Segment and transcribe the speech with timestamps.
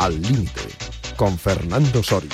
[0.00, 0.62] Al Límite,
[1.14, 2.30] con Fernando Soria.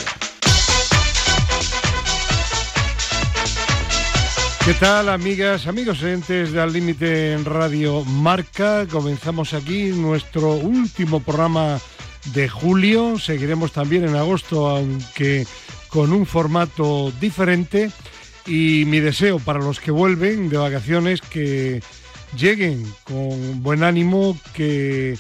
[4.65, 8.87] ¿Qué tal, amigas, amigos oyentes de Al Límite en Radio Marca?
[8.87, 11.81] Comenzamos aquí nuestro último programa
[12.27, 13.19] de julio.
[13.19, 15.45] Seguiremos también en agosto, aunque
[15.89, 17.91] con un formato diferente.
[18.47, 21.83] Y mi deseo para los que vuelven de vacaciones que
[22.39, 25.19] lleguen con buen ánimo, que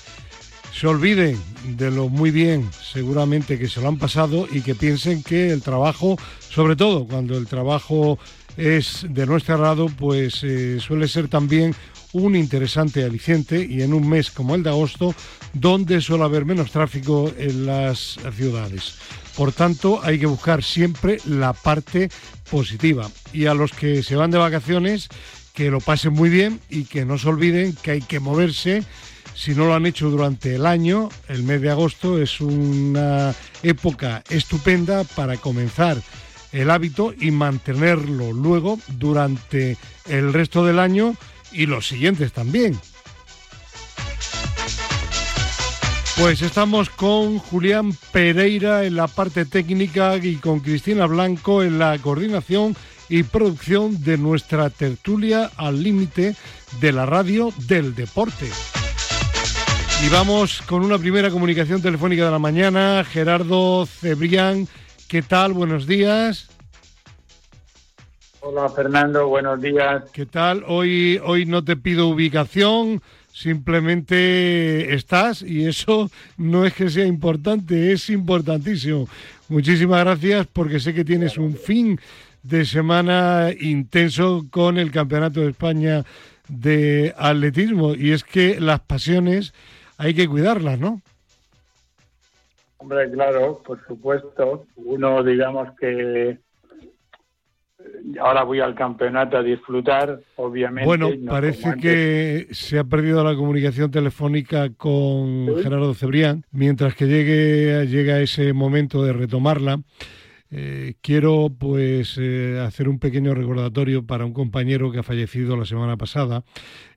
[0.73, 1.41] se olviden
[1.77, 5.63] de lo muy bien, seguramente que se lo han pasado y que piensen que el
[5.63, 6.17] trabajo,
[6.49, 8.19] sobre todo cuando el trabajo
[8.57, 11.75] es de nuestro agrado, pues eh, suele ser también
[12.13, 15.15] un interesante aliciente y en un mes como el de agosto,
[15.53, 18.97] donde suele haber menos tráfico en las ciudades.
[19.37, 22.09] Por tanto, hay que buscar siempre la parte
[22.51, 23.11] positiva.
[23.35, 25.09] Y a los que se van de vacaciones,
[25.53, 28.83] que lo pasen muy bien y que no se olviden que hay que moverse
[29.37, 34.25] si no lo han hecho durante el año, el mes de agosto es una época
[34.31, 35.99] estupenda para comenzar
[36.53, 39.77] el hábito y mantenerlo luego durante
[40.09, 41.15] el resto del año
[41.53, 42.79] y los siguientes también.
[46.17, 51.99] Pues estamos con Julián Pereira en la parte técnica y con Cristina Blanco en la
[51.99, 52.75] coordinación
[53.11, 56.35] y producción de nuestra tertulia al límite
[56.81, 58.51] de la radio del deporte.
[60.05, 63.03] Y vamos con una primera comunicación telefónica de la mañana.
[63.03, 64.69] Gerardo Cebrián,
[65.09, 65.55] ¿qué tal?
[65.55, 66.51] Buenos días.
[68.41, 70.05] Hola Fernando, buenos días.
[70.13, 70.63] ¿Qué tal?
[70.69, 77.93] Hoy, hoy no te pido ubicación, simplemente estás y eso no es que sea importante,
[77.93, 79.09] es importantísimo.
[79.49, 81.99] Muchísimas gracias porque sé que tienes un fin
[82.43, 86.05] de semana intenso con el Campeonato de España
[86.49, 89.55] de Atletismo y es que las pasiones
[89.99, 91.01] hay que cuidarlas, ¿no?
[92.79, 94.67] Hombre, claro, por supuesto.
[94.77, 96.39] Uno, digamos que eh,
[98.21, 100.87] ahora voy al campeonato a disfrutar, obviamente.
[100.87, 106.45] Bueno, parece que se ha perdido la comunicación telefónica con Gerardo Cebrián.
[106.53, 109.81] Mientras que llegue llega ese momento de retomarla,
[110.51, 115.65] eh, quiero pues eh, hacer un pequeño recordatorio para un compañero que ha fallecido la
[115.65, 116.45] semana pasada.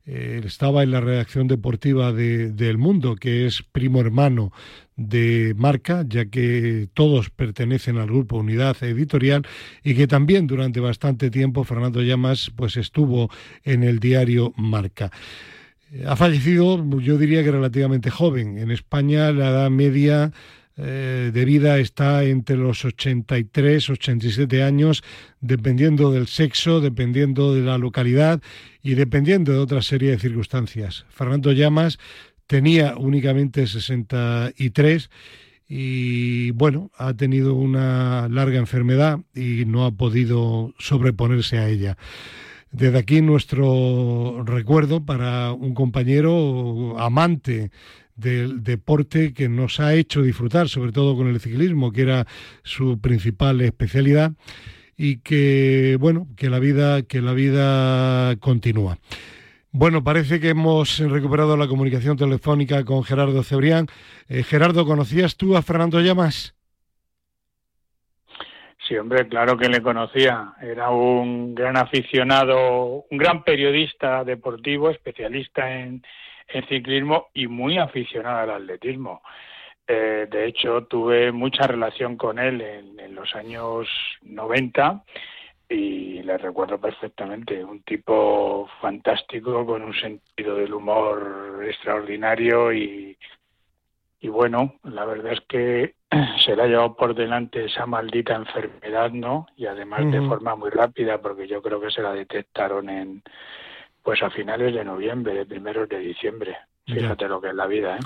[0.06, 4.52] Eh, estaba en la redacción deportiva de, El Mundo, que es primo hermano
[4.96, 9.48] de Marca, ya que todos pertenecen al grupo Unidad Editorial
[9.84, 13.30] y que también durante bastante tiempo Fernando Llamas pues estuvo
[13.64, 15.12] en el diario Marca.
[16.06, 18.60] Ha fallecido, yo diría que relativamente joven.
[18.60, 20.32] En España la edad media
[20.82, 25.04] eh, de vida está entre los 83, 87 años,
[25.42, 28.42] dependiendo del sexo, dependiendo de la localidad
[28.82, 31.06] y dependiendo de otra serie de circunstancias.
[31.10, 32.00] Fernando Llamas
[32.48, 35.10] tenía únicamente 63
[35.68, 41.98] y bueno, ha tenido una larga enfermedad y no ha podido sobreponerse a ella.
[42.72, 47.72] Desde aquí nuestro recuerdo para un compañero amante
[48.20, 52.26] del deporte que nos ha hecho disfrutar, sobre todo con el ciclismo, que era
[52.64, 54.34] su principal especialidad,
[54.98, 58.98] y que bueno, que la vida, que la vida continúa.
[59.72, 63.86] Bueno, parece que hemos recuperado la comunicación telefónica con Gerardo Cebrián.
[64.28, 66.56] Eh, Gerardo, ¿conocías tú a Fernando Llamas?
[68.88, 70.54] Sí, hombre, claro que le conocía.
[70.60, 76.02] Era un gran aficionado, un gran periodista deportivo, especialista en,
[76.50, 79.22] en ciclismo y muy aficionado al atletismo.
[79.88, 83.88] Eh, de hecho, tuve mucha relación con él en, en, los años
[84.22, 85.04] 90
[85.68, 87.64] y le recuerdo perfectamente.
[87.64, 93.18] Un tipo fantástico, con un sentido del humor extraordinario y,
[94.22, 95.96] y bueno, la verdad es que
[96.46, 99.48] se le ha llevado por delante esa maldita enfermedad, ¿no?
[99.56, 103.24] Y además de forma muy rápida, porque yo creo que se la detectaron en
[104.04, 106.56] pues a finales de noviembre, primeros de diciembre.
[106.86, 108.00] Fíjate lo que es la vida, ¿eh?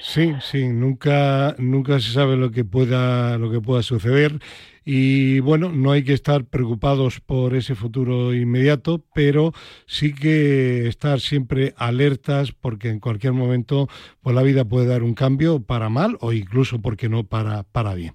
[0.00, 4.38] Sí, sí, nunca, nunca se sabe lo que pueda, lo que pueda suceder.
[4.84, 9.52] Y bueno, no hay que estar preocupados por ese futuro inmediato, pero
[9.86, 13.88] sí que estar siempre alertas porque en cualquier momento
[14.22, 17.94] pues la vida puede dar un cambio para mal o incluso, porque no, para, para
[17.94, 18.14] bien.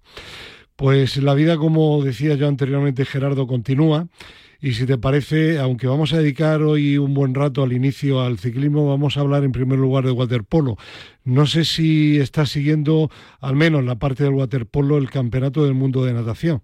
[0.75, 4.07] Pues la vida, como decía yo anteriormente, Gerardo, continúa
[4.63, 8.37] y si te parece, aunque vamos a dedicar hoy un buen rato al inicio al
[8.37, 10.77] ciclismo, vamos a hablar en primer lugar de waterpolo.
[11.25, 13.09] No sé si estás siguiendo,
[13.41, 16.61] al menos la parte del waterpolo, el campeonato del mundo de natación.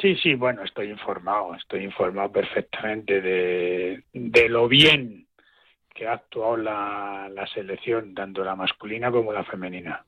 [0.00, 5.21] Sí, sí, bueno, estoy informado, estoy informado perfectamente de, de lo bien
[5.94, 10.04] que ha actuado la, selección, tanto la masculina como la femenina.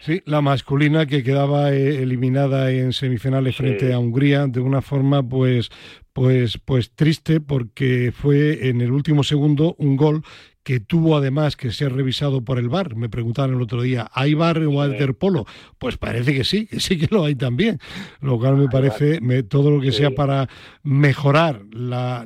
[0.00, 5.22] Sí, la masculina que quedaba eh, eliminada en semifinales frente a Hungría de una forma
[5.22, 5.70] pues
[6.12, 10.24] pues pues triste porque fue en el último segundo un gol
[10.62, 12.94] que tuvo además que ser revisado por el VAR.
[12.94, 15.46] Me preguntaban el otro día, ¿hay VAR en waterpolo?
[15.78, 17.80] Pues parece que sí, que sí que lo hay también.
[18.20, 20.48] Lo cual me parece todo lo que sea para
[20.82, 22.24] mejorar la,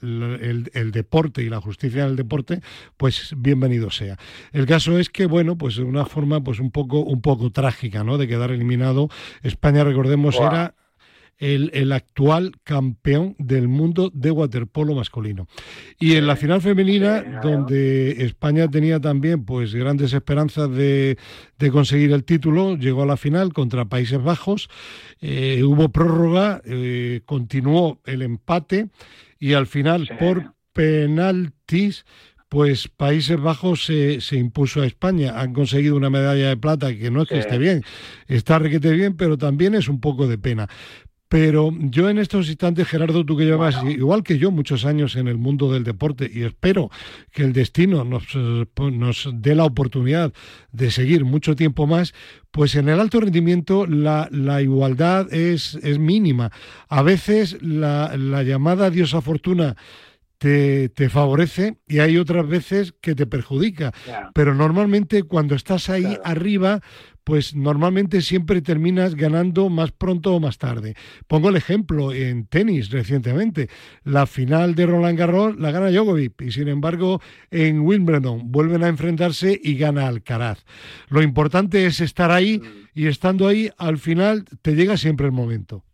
[0.00, 2.60] el, el, deporte y la justicia en el deporte,
[2.96, 4.16] pues bienvenido sea.
[4.52, 8.04] El caso es que, bueno, pues de una forma pues un poco, un poco trágica,
[8.04, 8.18] ¿no?
[8.18, 9.08] De quedar eliminado.
[9.42, 10.74] España, recordemos, era
[11.40, 15.48] el, actual campeón del mundo de waterpolo masculino.
[15.98, 21.16] Y en la final femenina, donde España tenía también pues grandes esperanzas de,
[21.72, 24.68] conseguir el título, llegó a la final contra Países Bajos,
[25.20, 28.88] eh, hubo prórroga, eh, continuó el empate
[29.38, 32.04] y al final por penaltis
[32.50, 35.40] pues Países Bajos se, se, impuso a España.
[35.40, 37.84] Han conseguido una medalla de plata que no es que esté bien,
[38.26, 40.68] está requete bien, pero también es un poco de pena.
[41.30, 45.28] Pero yo en estos instantes, Gerardo, tú que llevas igual que yo muchos años en
[45.28, 46.90] el mundo del deporte y espero
[47.30, 50.32] que el destino nos, nos dé la oportunidad
[50.72, 52.14] de seguir mucho tiempo más,
[52.50, 56.50] pues en el alto rendimiento la, la igualdad es, es, mínima.
[56.88, 59.76] A veces la, la llamada diosa fortuna
[60.38, 63.92] te, te, favorece y hay otras veces que te perjudica.
[64.34, 66.80] Pero normalmente cuando estás ahí arriba,
[67.30, 70.96] pues normalmente siempre terminas ganando más pronto o más tarde.
[71.28, 73.68] Pongo el ejemplo en tenis recientemente.
[74.02, 77.20] La final de Roland Garros la gana Djokovic y sin embargo
[77.52, 80.64] en Wimbledon vuelven a enfrentarse y gana Alcaraz.
[81.08, 82.62] Lo importante es estar ahí
[82.94, 85.84] y estando ahí al final te llega siempre el momento.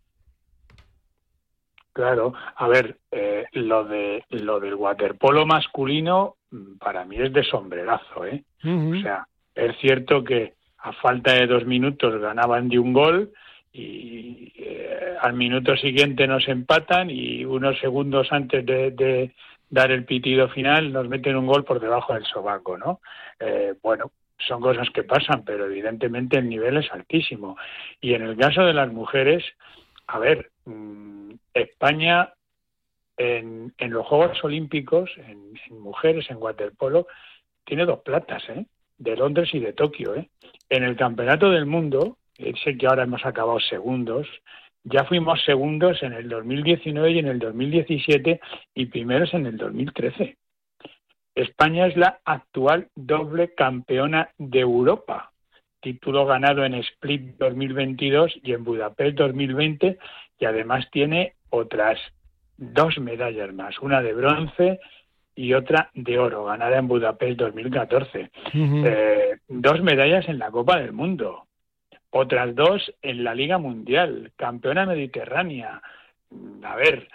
[1.92, 7.44] Claro, a ver, eh, lo de lo del waterpolo masculino mm, para mí es de
[7.44, 8.42] sombrerazo, ¿eh?
[8.64, 10.55] O sea, es cierto que
[10.86, 13.32] a falta de dos minutos ganaban de un gol
[13.72, 19.32] y eh, al minuto siguiente nos empatan y unos segundos antes de,
[19.68, 23.00] dar el pitido final nos meten un gol por debajo del sobaco, ¿no?
[23.40, 27.56] Eh, bueno, son cosas que pasan, pero evidentemente el nivel es altísimo.
[28.00, 29.44] Y en el caso de las mujeres,
[30.06, 32.32] a ver, mm, España
[33.16, 37.08] en, en, los Juegos Olímpicos, en, en mujeres, en waterpolo,
[37.64, 38.66] tiene dos platas, ¿eh?
[38.98, 40.14] De Londres y de Tokio.
[40.14, 40.28] ¿eh?
[40.68, 42.18] En el Campeonato del Mundo,
[42.64, 44.26] sé que ahora hemos acabado segundos,
[44.84, 48.40] ya fuimos segundos en el 2019 y en el 2017
[48.74, 50.36] y primeros en el 2013.
[51.34, 55.32] España es la actual doble campeona de Europa,
[55.80, 59.98] título ganado en Split 2022 y en Budapest 2020
[60.38, 61.98] y además tiene otras
[62.56, 64.80] dos medallas más, una de bronce
[65.36, 68.30] y otra de oro, ganada en Budapest 2014.
[68.54, 71.46] Eh, dos medallas en la Copa del Mundo,
[72.10, 75.82] otras dos en la Liga Mundial, campeona mediterránea.
[76.64, 77.08] A ver,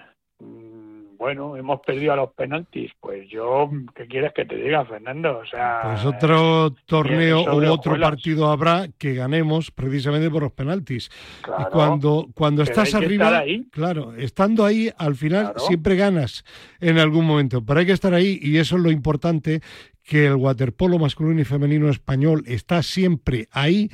[1.22, 2.92] bueno, hemos perdido a los penaltis.
[3.00, 5.38] Pues yo, ¿qué quieres que te diga, Fernando?
[5.38, 11.12] O sea, pues otro torneo o otro partido habrá que ganemos precisamente por los penaltis.
[11.46, 16.44] y cuando, cuando estás arriba, claro, estando ahí, al final siempre ganas
[16.80, 17.64] en algún momento.
[17.64, 19.62] Pero hay que estar ahí y eso es lo importante
[20.04, 23.92] que el waterpolo masculino y femenino español está siempre ahí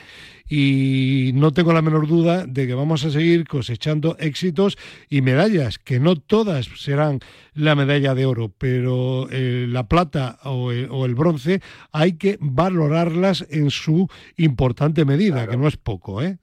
[0.49, 4.77] y no tengo la menor duda de que vamos a seguir cosechando éxitos
[5.09, 7.19] y medallas, que no todas serán
[7.53, 11.61] la medalla de oro, pero eh, la plata o el, bronce
[11.91, 16.37] hay que valorarlas en su importante medida, que no es poco, ¿eh?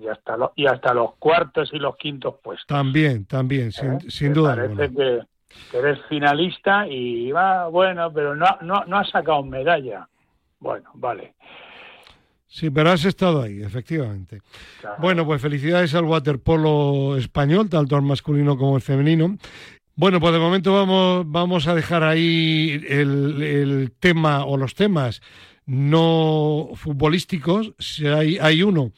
[0.00, 2.66] y, hasta y hasta los cuartos y los quintos puestos.
[2.66, 3.98] También, también, sin, ¿Eh?
[4.08, 4.54] sin duda.
[4.54, 5.20] Parece que
[5.70, 10.08] que eres finalista y va, bueno, pero no, no, no has sacado medalla.
[10.58, 11.34] Bueno, vale.
[12.46, 14.40] Sí, pero has estado ahí, efectivamente.
[14.98, 19.36] Bueno, pues felicidades al waterpolo español, tanto al masculino como el femenino.
[19.94, 25.20] Bueno, pues de momento vamos, vamos a dejar ahí el, el tema o los temas
[25.66, 27.72] no futbolísticos.
[28.00, 28.92] Hay, hay uno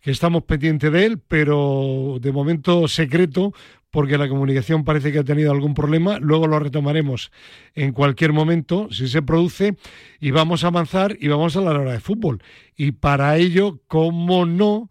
[0.00, 3.52] que estamos pendientes de él, pero de momento secreto,
[3.94, 6.18] porque la comunicación parece que ha tenido algún problema.
[6.18, 7.30] Luego lo retomaremos
[7.76, 9.76] en cualquier momento, si se produce,
[10.18, 12.42] y vamos a avanzar y vamos a la hora de fútbol.
[12.76, 14.90] Y para ello, como no,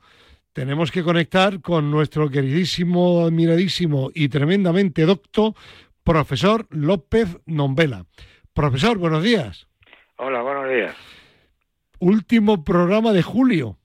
[0.54, 5.54] tenemos que conectar con nuestro queridísimo, admiradísimo y tremendamente docto,
[6.06, 8.06] profesor López Nombela.
[8.54, 9.68] Profesor, buenos días.
[10.16, 10.96] Hola, buenos días.
[12.00, 13.78] Último programa de julio.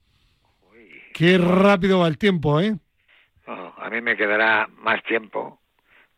[1.12, 2.76] Qué rápido va el tiempo, ¿eh?
[3.88, 5.59] A mí me quedará más tiempo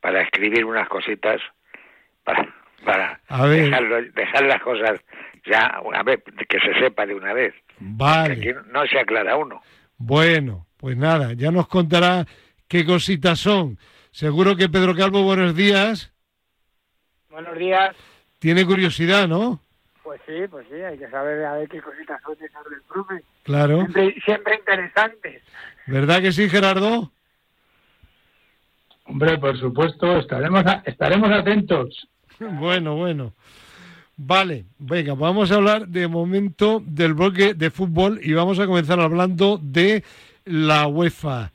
[0.01, 1.41] para escribir unas cositas
[2.25, 2.53] para,
[2.85, 5.01] para dejar las cosas
[5.47, 7.55] ya una vez, que se sepa de una vez.
[7.79, 8.35] Vale.
[8.35, 9.63] Aquí no se aclara uno.
[9.99, 12.27] Bueno, pues nada, ya nos contará
[12.67, 13.79] qué cositas son.
[14.11, 16.13] Seguro que Pedro Calvo, buenos días.
[17.31, 17.95] Buenos días.
[18.41, 19.61] Tiene curiosidad, ¿no?
[20.03, 22.37] Pues sí, pues sí, hay que saber a ver qué cositas son
[22.89, 23.23] profe.
[23.45, 23.87] Claro.
[24.25, 25.43] Siempre, interesantes.
[25.87, 27.13] ¿Verdad que sí, Gerardo?
[29.11, 32.09] Hombre, por supuesto, estaremos, estaremos atentos.
[32.59, 33.35] Bueno, bueno.
[34.17, 38.99] Vale, venga, vamos a hablar de momento del bloque de fútbol y vamos a comenzar
[38.99, 40.05] hablando de
[40.47, 41.53] la UEFA.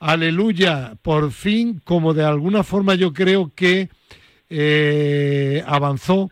[0.00, 3.88] Aleluya, por fin, como de alguna forma yo creo que
[4.50, 6.30] eh, avanzó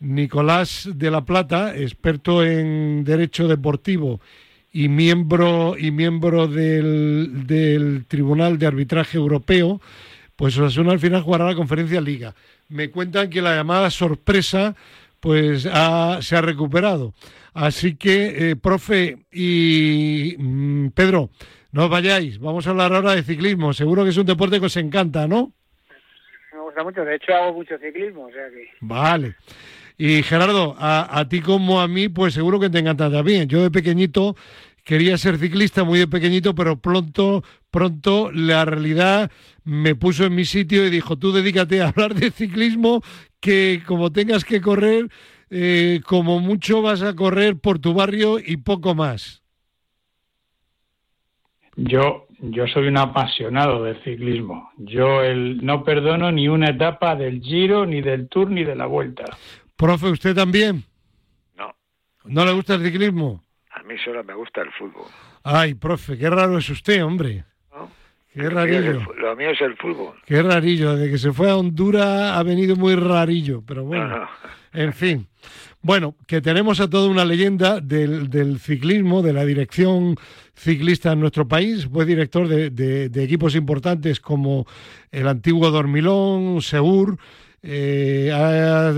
[0.00, 4.20] Nicolás de la Plata, experto en derecho deportivo
[4.74, 9.80] y miembro y miembro del, del Tribunal de Arbitraje Europeo,
[10.34, 12.34] pues Osasuna al final jugará la conferencia Liga.
[12.68, 14.74] Me cuentan que la llamada sorpresa
[15.20, 17.14] pues se ha recuperado.
[17.54, 21.30] Así que, eh, profe y mm, Pedro,
[21.70, 23.72] no os vayáis, vamos a hablar ahora de ciclismo.
[23.72, 25.52] Seguro que es un deporte que os encanta, ¿no?
[26.52, 28.70] Me gusta mucho, de hecho hago mucho ciclismo, o sea que...
[28.80, 29.36] Vale.
[29.96, 33.48] Y Gerardo, a, a ti como a mí, pues seguro que te encanta también.
[33.48, 34.34] Yo de pequeñito
[34.84, 39.30] quería ser ciclista muy de pequeñito, pero pronto, pronto la realidad
[39.64, 43.02] me puso en mi sitio y dijo, tú dedícate a hablar de ciclismo,
[43.40, 45.08] que como tengas que correr,
[45.50, 49.42] eh, como mucho vas a correr por tu barrio y poco más.
[51.76, 54.70] Yo, yo soy un apasionado del ciclismo.
[54.76, 58.86] Yo el, no perdono ni una etapa del Giro, ni del Tour, ni de la
[58.86, 59.24] Vuelta.
[59.76, 60.84] Profe, ¿usted también?
[61.56, 61.74] No.
[62.24, 63.42] ¿No le gusta el ciclismo?
[63.70, 65.06] A mí solo me gusta el fútbol.
[65.42, 67.44] Ay, profe, qué raro es usted, hombre.
[68.34, 69.00] Qué rarillo.
[69.16, 70.14] lo mío es el fútbol.
[70.26, 70.96] Qué rarillo.
[70.96, 74.28] Desde que se fue a Honduras ha venido muy rarillo, pero bueno.
[74.72, 75.28] En fin.
[75.82, 80.16] Bueno, que tenemos a toda una leyenda del, ciclismo, de la dirección
[80.52, 81.86] ciclista en nuestro país.
[81.86, 84.66] Fue director de, de equipos importantes como
[85.12, 87.18] el antiguo Dormilón, Segur,
[87.66, 88.92] eh, ha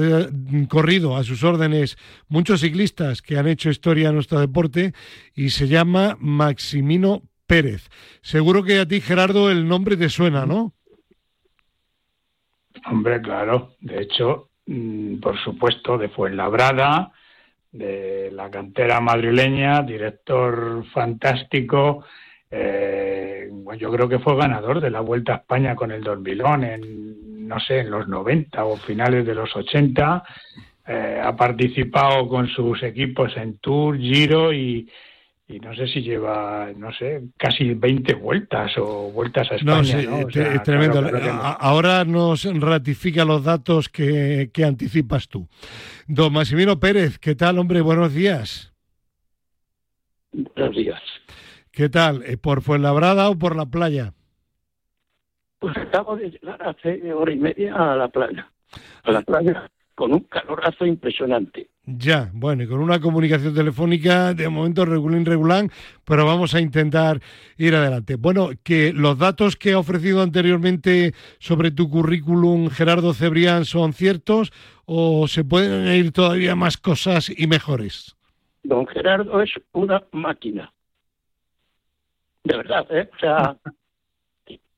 [0.69, 1.97] corrido a sus órdenes
[2.29, 4.93] muchos ciclistas que han hecho historia en nuestro deporte
[5.35, 7.89] y se llama Maximino Pérez.
[8.23, 10.73] Seguro que a ti, Gerardo, el nombre te suena, ¿no?
[12.87, 13.77] Hombre, claro.
[13.81, 17.13] De hecho, mm, por supuesto, de Fuenlabrada,
[17.71, 22.05] de la cantera madrileña, director fantástico.
[22.51, 27.36] Eh, yo creo que fue ganador de la Vuelta a España con el Dormilón en
[27.47, 30.25] no sé, en los 90 o finales de los 80.
[30.89, 34.89] Eh, ha participado con sus equipos en Tour, Giro y,
[35.49, 40.03] no sé si lleva, no sé, casi 20 vueltas o vueltas a España.
[40.03, 40.27] No,
[40.63, 41.03] tremendo.
[41.59, 45.49] Ahora nos ratifica los datos que, que, anticipas tú.
[46.07, 47.81] Don Maximino Pérez, ¿qué tal, hombre?
[47.81, 48.73] Buenos días.
[50.33, 51.03] Buenos días.
[51.77, 52.23] ¿Qué tal?
[52.25, 54.15] Eh, ¿Por Fuenlabrada o por la playa?
[55.59, 58.51] Pues acabo de llegar hace hora y media a la playa.
[59.05, 61.71] A la playa con un calorazo impresionante.
[61.87, 65.71] Ya, bueno, y con una comunicación telefónica de momento regular, regular,
[66.05, 67.21] pero vamos a intentar
[67.57, 68.17] ir adelante.
[68.17, 74.53] Bueno, que los datos que ha ofrecido anteriormente sobre tu currículum, Gerardo Cebrián, son ciertos
[74.85, 78.17] o se pueden ir todavía más cosas y mejores.
[78.65, 80.71] Don Gerardo es una máquina.
[82.45, 83.09] De verdad, ¿eh?
[83.15, 83.57] O sea,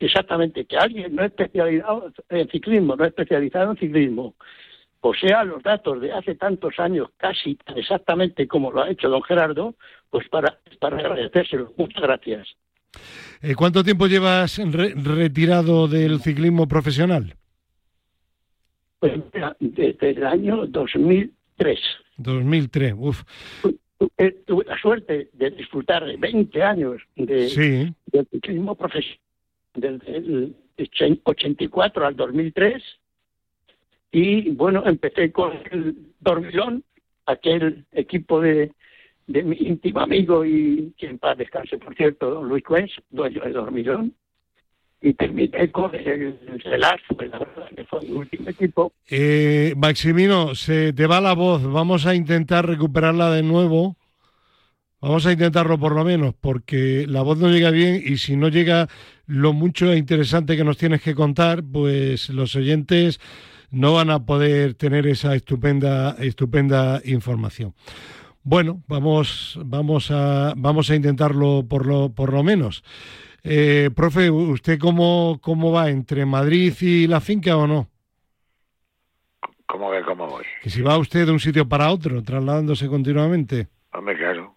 [0.07, 4.35] exactamente que alguien no especializado en ciclismo, no especializado en ciclismo,
[5.01, 9.75] posea los datos de hace tantos años, casi exactamente como lo ha hecho don Gerardo,
[10.11, 11.73] pues para, para agradecérselo.
[11.77, 12.49] Muchas gracias.
[13.43, 17.35] Eh, ¿Cuánto tiempo llevas retirado del ciclismo profesional?
[18.99, 19.13] Pues
[19.61, 21.79] desde el año 2003.
[22.17, 23.23] 2003, uff.
[24.47, 29.28] Tuve la suerte de disfrutar de 20 años de, de ciclismo profesional
[29.81, 30.57] desde el
[31.25, 32.83] 84 al 2003
[34.11, 36.85] y bueno, empecé con el Dormilón,
[37.27, 38.73] aquel equipo de,
[39.27, 44.15] de mi íntimo amigo y quien paz descanse, por cierto, Luis Cuens, dueño del Dormilón,
[45.01, 48.93] y terminé con el Relazo, que fue mi último equipo.
[49.09, 53.97] Eh, Maximino, se te va la voz, vamos a intentar recuperarla de nuevo.
[55.01, 58.49] Vamos a intentarlo por lo menos, porque la voz no llega bien y si no
[58.49, 58.89] llega
[59.29, 63.21] lo mucho e interesante que nos tienes que contar, pues los oyentes
[63.71, 67.75] no van a poder tener esa estupenda, estupenda información.
[68.43, 72.83] Bueno, vamos, vamos a, vamos a intentarlo por lo, por lo menos.
[73.45, 75.91] Eh, profe, ¿usted cómo, cómo va?
[75.91, 77.89] ¿Entre Madrid y la finca o no?
[79.67, 80.45] ¿Cómo que cómo voy?
[80.63, 83.69] Que si va usted de un sitio para otro, trasladándose continuamente.
[83.93, 84.57] Hombre, claro.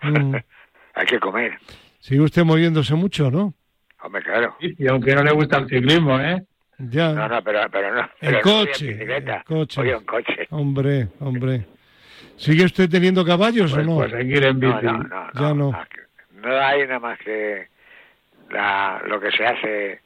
[0.00, 0.36] Mm.
[0.94, 1.58] Hay que comer.
[1.98, 3.54] Sigue usted moviéndose mucho, ¿no?
[4.02, 4.56] Hombre, claro.
[4.60, 6.42] Y aunque no le gusta el ciclismo, ¿eh?
[6.78, 7.12] Ya.
[7.12, 8.08] No, no, pero, pero no.
[8.20, 8.98] El coche.
[9.00, 9.80] el coche.
[9.80, 10.46] Oye, un coche.
[10.50, 11.64] Hombre, hombre.
[12.36, 13.96] ¿Sigue usted teniendo caballos pues, o no?
[13.96, 14.82] Pues hay que ir en bici.
[14.82, 15.72] No, no, no, ya no.
[16.42, 17.68] No hay nada más que
[18.50, 20.00] la, lo que se hace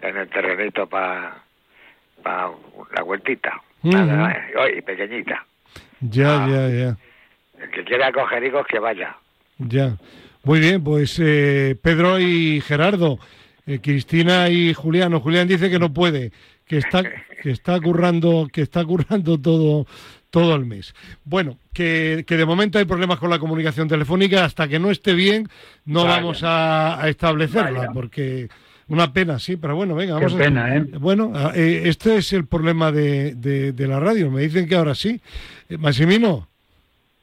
[0.00, 1.42] en el terrenito para
[2.22, 2.50] pa
[2.94, 3.60] la vueltita.
[3.82, 5.44] Nada, y pequeñita.
[6.00, 6.48] Ya, ah.
[6.48, 6.96] ya, ya.
[7.60, 9.16] El que quiera coger higos, que vaya.
[9.58, 9.96] Ya.
[10.44, 13.18] Muy bien, pues eh, Pedro y Gerardo,
[13.66, 15.18] eh, Cristina y Julián.
[15.18, 16.32] Julián dice que no puede,
[16.66, 17.02] que está,
[17.42, 19.86] que está currando, que está currando todo,
[20.28, 20.94] todo el mes.
[21.24, 24.44] Bueno, que, de momento hay problemas con la comunicación telefónica.
[24.44, 25.48] Hasta que no esté bien,
[25.86, 28.48] no vamos a, establecerla, porque
[28.88, 30.84] una pena, sí, pero bueno, venga, vamos Qué pena, ¿eh?
[30.98, 34.30] Bueno, eh, este es el problema de, de, la radio.
[34.30, 35.20] Me dicen que ahora sí.
[35.70, 36.48] Eh, Maximino.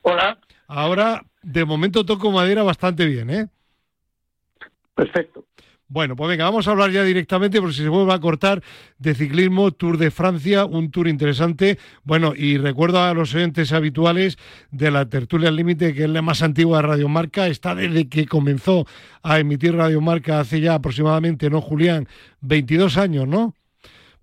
[0.02, 0.40] Hola.
[0.68, 3.48] Ahora, de momento toco madera bastante bien, ¿eh?
[4.96, 5.46] Perfecto.
[5.92, 8.64] Bueno, pues venga, vamos a hablar ya directamente, porque si se vuelve a cortar,
[8.98, 11.80] de ciclismo, Tour de Francia, un tour interesante.
[12.06, 14.38] Bueno, y recuerdo a los oyentes habituales
[14.72, 18.08] de la Tertulia al Límite, que es la más antigua de Radio Marca, está desde
[18.08, 18.88] que comenzó
[19.22, 22.08] a emitir Radio Marca hace ya aproximadamente, ¿no, Julián?
[22.40, 23.54] 22 años, ¿no?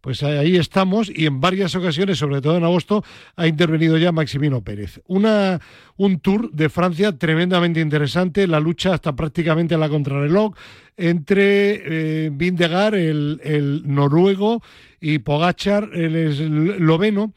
[0.00, 4.62] Pues ahí estamos y en varias ocasiones, sobre todo en agosto, ha intervenido ya Maximino
[4.62, 5.00] Pérez.
[5.07, 5.61] Una,
[5.97, 10.55] un tour de Francia tremendamente interesante, la lucha hasta prácticamente la contrarreloj
[10.97, 14.62] entre eh, Vindegar, el, noruego,
[15.00, 17.33] y Pogachar, el esloveno.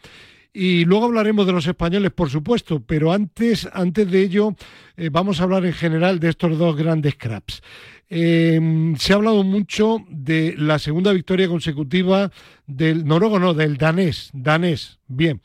[0.53, 4.55] Y luego hablaremos de los españoles, por supuesto, pero antes, antes de ello
[4.97, 7.61] eh, vamos a hablar en general de estos dos grandes craps.
[8.13, 12.29] Em, se ha hablado mucho de la segunda victoria consecutiva
[12.67, 15.39] del noruego, no, del danés, danés, bien.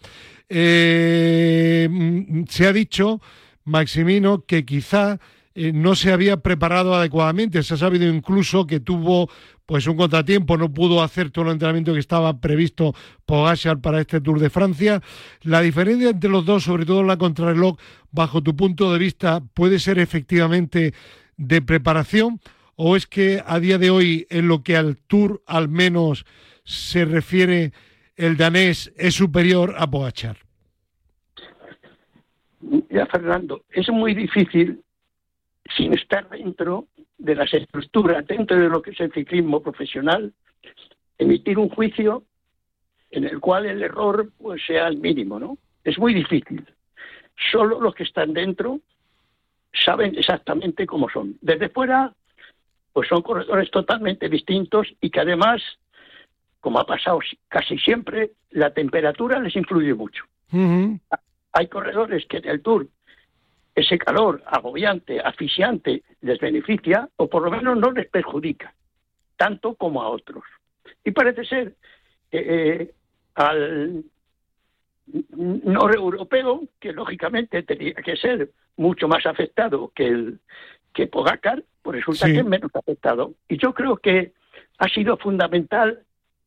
[0.49, 3.21] Em, se ha dicho,
[3.63, 5.21] Maximino, que quizá
[5.55, 7.63] eh, no se había preparado adecuadamente.
[7.63, 9.31] Se ha sabido incluso que tuvo
[9.65, 14.21] pues un contratiempo, no pudo hacer todo el entrenamiento que estaba previsto Pogachar para este
[14.21, 15.01] Tour de Francia.
[15.43, 17.77] La diferencia entre los dos, sobre todo en la contrarreloj,
[18.11, 20.95] bajo tu punto de vista, puede ser efectivamente
[21.37, 22.41] de preparación
[22.77, 26.25] o es que a día de hoy, en lo que al Tour al menos
[26.65, 27.73] se refiere,
[28.17, 30.37] el danés es superior a Pogachar?
[32.91, 34.81] Ya, Fernando, es muy difícil,
[35.77, 36.87] sin estar dentro
[37.19, 40.33] de las estructuras, dentro de lo que es el ciclismo profesional,
[41.19, 42.25] emitir un juicio
[43.11, 45.59] en el cual el error pues, sea el mínimo, ¿no?
[45.85, 46.67] Es muy difícil.
[47.53, 48.81] Solo los que están dentro
[49.73, 51.37] saben exactamente cómo son.
[51.41, 52.13] Desde fuera
[52.97, 55.61] pues son corredores totalmente distintos y que además,
[56.61, 60.25] como ha pasado casi siempre, la temperatura les influye mucho.
[61.53, 62.89] Hay corredores que en el Tour
[63.75, 68.73] ese calor agobiante, asfixiante, les beneficia o por lo menos no les perjudica,
[69.37, 70.45] tanto como a otros.
[71.05, 71.75] Y parece ser
[72.31, 72.39] que
[72.79, 72.95] eh,
[73.35, 74.05] al
[75.13, 80.41] europeo que lógicamente tenía que ser mucho más afectado que el
[80.97, 83.35] que Pogacar, pues resulta que es menos afectado.
[83.51, 84.33] Y yo creo que
[84.79, 86.01] ha sido fundamental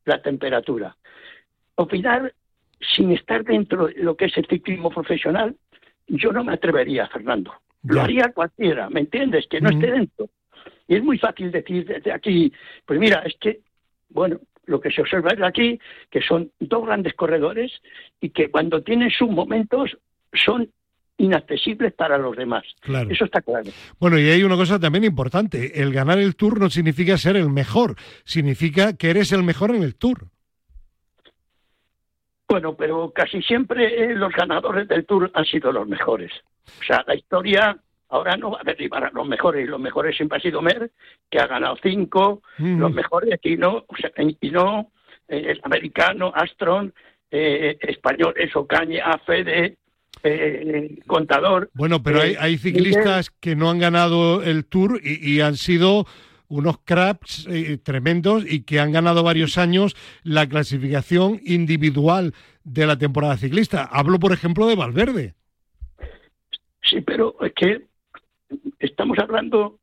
[0.06, 0.98] la temperatura.
[1.76, 2.34] Opinar
[2.96, 5.56] sin estar dentro de lo que es el ciclismo profesional,
[6.08, 7.54] yo no me atrevería, Fernando.
[7.84, 9.46] Lo haría cualquiera, ¿me entiendes?
[9.48, 10.30] Que no esté dentro.
[10.88, 12.52] Y es muy fácil decir desde aquí,
[12.88, 13.60] pues mira, es que,
[14.10, 17.72] bueno, lo que se observa es aquí, que son dos grandes corredores
[18.20, 19.96] y que cuando tienen sus momentos
[20.34, 20.72] son
[21.20, 22.64] inaccesibles para los demás.
[23.10, 23.70] Eso está claro.
[24.00, 25.82] Bueno, y hay una cosa también importante.
[25.82, 29.84] El ganar el Tour no significa ser el mejor, significa que eres el mejor en
[29.84, 30.28] el Tour.
[32.48, 36.32] Bueno, pero casi siempre eh, los ganadores del Tour han sido los mejores.
[36.82, 37.78] O sea, la historia
[38.08, 39.68] ahora no va a derribar a los mejores.
[39.68, 40.90] Los mejores siempre ha sido Mer,
[41.30, 42.42] que ha ganado cinco.
[42.58, 42.80] Mm.
[42.80, 44.92] Los mejores y no, o sea, y no
[45.28, 46.94] eh, el americano, Astron,
[47.30, 49.78] eh, español, Ocaña, Fede,
[50.24, 51.70] eh, contador.
[51.74, 56.06] Bueno, pero hay, eh, ciclistas que no han ganado el Tour y, han sido
[56.48, 62.98] unos craps eh, tremendos y que han ganado varios años la clasificación individual de la
[62.98, 63.84] temporada ciclista.
[63.84, 65.36] Hablo, por ejemplo, de Valverde.
[66.82, 67.86] Sí, pero es que
[68.80, 69.80] estamos hablando,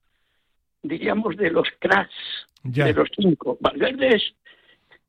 [0.83, 2.15] diríamos, de los cracks,
[2.63, 3.57] de los cinco.
[3.61, 4.35] Valverde es,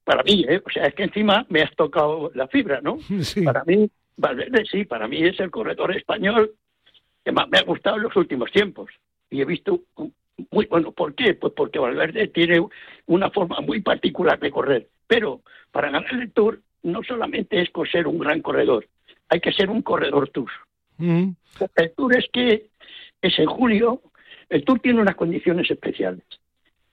[0.03, 2.99] para mí, o sea, es que encima me has tocado la fibra, ¿no?
[3.43, 6.53] Para mí, Valverde sí, para mí es el corredor español
[7.23, 8.89] que más me ha gustado en los últimos tiempos.
[9.29, 9.81] Y he visto
[10.51, 11.33] muy bueno, ¿por qué?
[11.33, 12.65] Pues porque Valverde tiene
[13.05, 14.87] una forma muy particular de correr.
[15.07, 18.87] Pero para ganar el Tour no solamente es ser un gran corredor,
[19.29, 20.49] hay que ser un corredor tour.
[20.97, 21.31] Mm.
[21.75, 22.69] El tour es que
[23.21, 24.01] es en julio,
[24.49, 26.23] el tour tiene unas condiciones especiales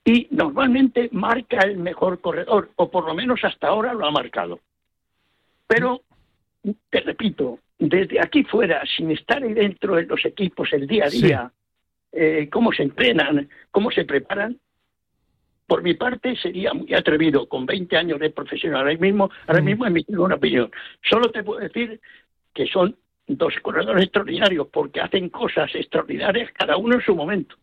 [0.04, 4.60] y normalmente marca el mejor corredor, o por lo menos hasta ahora lo ha marcado.
[5.66, 6.02] Pero,
[6.90, 11.10] te repito, desde aquí fuera, sin estar ahí dentro de los equipos el día a
[11.10, 11.52] día,
[12.12, 14.58] eh, cómo se entrenan, cómo se preparan,
[15.66, 19.64] por mi parte sería muy atrevido, con 20 años de profesional ahora mismo, ahora mm.
[19.64, 20.70] mismo emitir una opinión.
[21.02, 22.00] Solo te puedo decir
[22.52, 22.96] que son
[23.26, 27.56] dos corredores extraordinarios porque hacen cosas extraordinarias cada uno en su momento.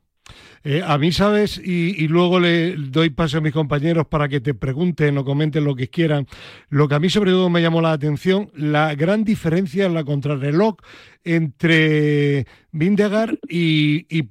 [0.64, 1.58] Eh, a mí, ¿sabes?
[1.58, 5.76] Y, luego le doy paso a mis compañeros para que te pregunten o comenten lo
[5.76, 6.28] que quieran.
[6.70, 10.04] Lo que a mí sobre todo me llamó la atención, la gran diferencia en la
[10.04, 10.76] contrarreloj
[11.24, 14.28] entre Vindegar y, y.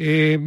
[0.00, 0.38] Eh,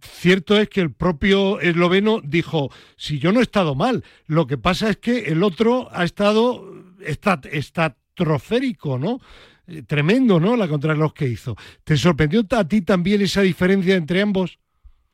[0.00, 4.56] cierto es que el propio esloveno dijo, si yo no he estado mal, lo que
[4.56, 6.72] pasa es que el otro ha estado
[7.04, 9.20] estratroférico, ¿no?
[9.66, 10.56] Eh, tremendo, ¿no?
[10.56, 11.56] La contrarreloj que hizo.
[11.82, 14.58] ¿Te sorprendió a ti también esa diferencia entre ambos?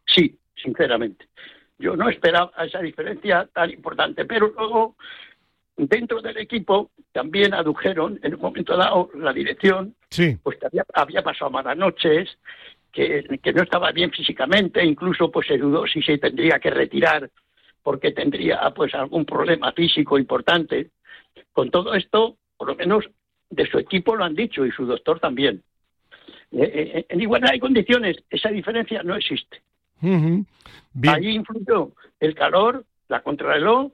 [0.07, 1.27] Sí, sinceramente.
[1.79, 4.97] Yo no esperaba esa diferencia tan importante, pero luego
[5.77, 10.37] dentro del equipo también adujeron en un momento dado la dirección, sí.
[10.43, 12.39] pues que había, pasado malas noches,
[12.93, 17.31] que, que, no estaba bien físicamente, incluso pues se dudó si se tendría que retirar
[17.83, 20.91] porque tendría pues algún problema físico importante.
[21.53, 23.09] Con todo esto, por lo menos
[23.51, 25.63] de su equipo lo han dicho y su doctor también.
[26.53, 29.61] Eh, eh, en igualdad de condiciones, esa diferencia no existe.
[30.03, 33.93] Ahí influyó el calor, la contrarreloj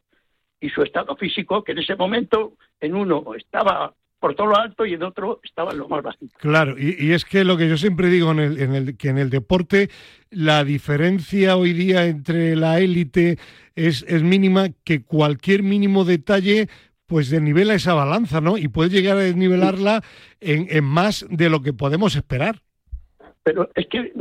[0.61, 4.87] y su estado físico, que en ese momento en uno estaba por todo lo alto
[4.87, 6.19] y en otro estaba en lo más bajo.
[6.39, 9.19] Claro, y, es que lo que yo siempre digo en el, en el, que en
[9.19, 9.91] el deporte
[10.31, 13.39] la diferencia hoy día entre la élite
[13.75, 16.69] es, es mínima, que cualquier mínimo detalle
[17.07, 18.59] pues desnivela esa balanza, ¿no?
[18.59, 20.03] Y puede llegar a desnivelarla
[20.41, 22.57] en, en más de lo que podemos esperar.
[23.43, 24.13] Pero es que,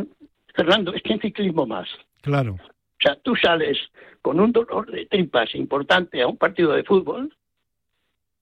[0.54, 1.88] Fernando, es que en ciclismo más.
[2.22, 2.54] Claro.
[2.54, 3.78] O sea, tú sales
[4.22, 7.32] con un dolor de tripas importante a un partido de fútbol,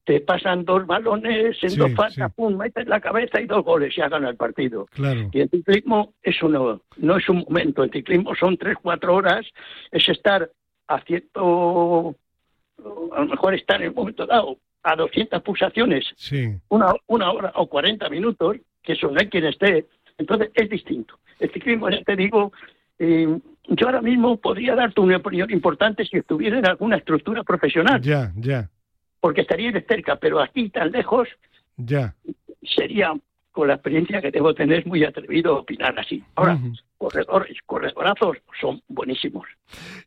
[0.06, 4.02] te pasan dos balones en dos patas, pum, metes la cabeza y dos goles y
[4.02, 4.86] hagan el partido.
[4.92, 5.30] Claro.
[5.32, 7.84] Y en ciclismo eso no, no es un momento.
[7.84, 9.46] En ciclismo son tres, cuatro horas,
[9.92, 10.50] es estar
[10.88, 12.16] haciendo
[13.16, 16.06] a lo mejor estar en el momento dado a 200 pulsaciones,
[16.70, 21.20] una, una hora o 40 minutos, que eso no hay quien esté, entonces es distinto.
[21.40, 22.52] El ciclismo, ya te digo,
[23.00, 28.02] eh, yo ahora mismo podría darte una opinión importante si estuviera en alguna estructura profesional.
[28.02, 28.70] Ya, ya.
[29.20, 31.30] Porque estaría de cerca, pero aquí tan lejos,
[31.78, 32.14] ya.
[32.62, 33.14] sería
[33.54, 36.22] con la experiencia que debo tener, muy atrevido a opinar así.
[36.36, 36.60] Ahora,
[36.98, 39.48] corredores, corredorazos son buenísimos.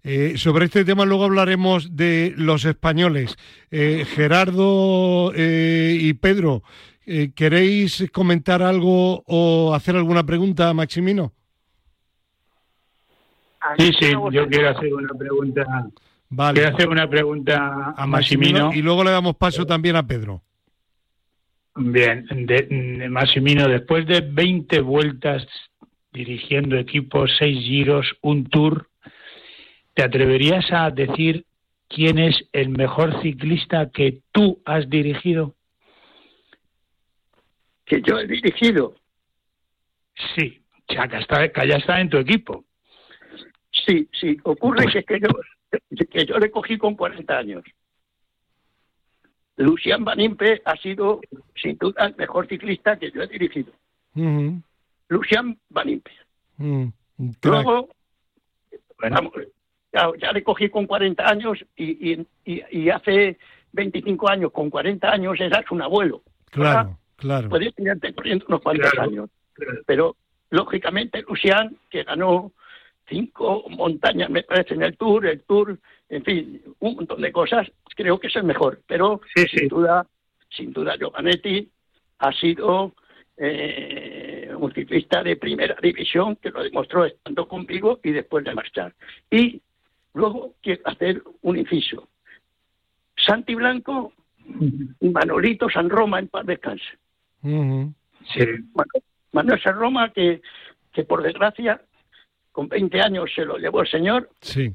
[0.02, 3.36] Eh, sobre este tema luego hablaremos de los españoles.
[3.70, 6.64] Eh, Gerardo eh, y Pedro,
[7.36, 11.32] ¿queréis comentar algo o hacer alguna pregunta a Maximino?
[13.78, 15.64] Sí, sí, yo quiero hacer una pregunta.
[16.30, 16.60] Vale.
[16.60, 18.72] Quiero hacer una pregunta a Maximino.
[18.72, 20.42] Y luego le damos paso también a Pedro.
[21.78, 25.46] Bien, de, Massimino, después de 20 vueltas
[26.10, 28.88] dirigiendo equipos, seis giros, un tour,
[29.92, 31.44] ¿te atreverías a decir
[31.88, 35.54] quién es el mejor ciclista que tú has dirigido?
[37.84, 38.94] Que yo he dirigido.
[40.34, 42.64] Sí, ya que, está, que ya está en tu equipo.
[43.70, 45.28] Sí, sí, ocurre pues que, yo,
[46.10, 47.64] que yo le cogí con 40 años.
[49.56, 51.20] Lucian Van Impe ha sido,
[51.54, 53.72] sin duda, el mejor ciclista que yo he dirigido.
[55.08, 56.10] Lucian Van Impe.
[57.42, 57.88] Luego,
[59.92, 63.38] ya, le cogí con 40 años y, y, hace
[63.72, 66.22] 25 años, con 40 años, eras un abuelo.
[66.50, 67.48] Claro, claro.
[67.48, 69.30] Puedes tirarte corriendo unos cuantos años.
[69.86, 70.16] Pero,
[70.50, 72.52] lógicamente, Lucian, que ganó
[73.08, 77.70] cinco montañas, me parece, en el Tour, el Tour, en fin, un montón de cosas,
[77.94, 78.80] creo que es el mejor.
[78.86, 80.06] Pero sin duda,
[80.50, 81.68] sin duda, Giovanetti
[82.18, 82.94] ha sido
[83.36, 88.94] eh, un ciclista de primera división que lo demostró estando conmigo y después de marchar.
[89.30, 89.60] Y
[90.14, 92.08] luego quiero hacer un inciso.
[93.16, 94.12] Santi Blanco
[95.00, 96.84] y Manolito San Roma en paz descanse.
[99.32, 100.40] Manuel San Roma que,
[100.92, 101.80] que por desgracia
[102.52, 104.30] con 20 años se lo llevó el señor.
[104.40, 104.74] Sí.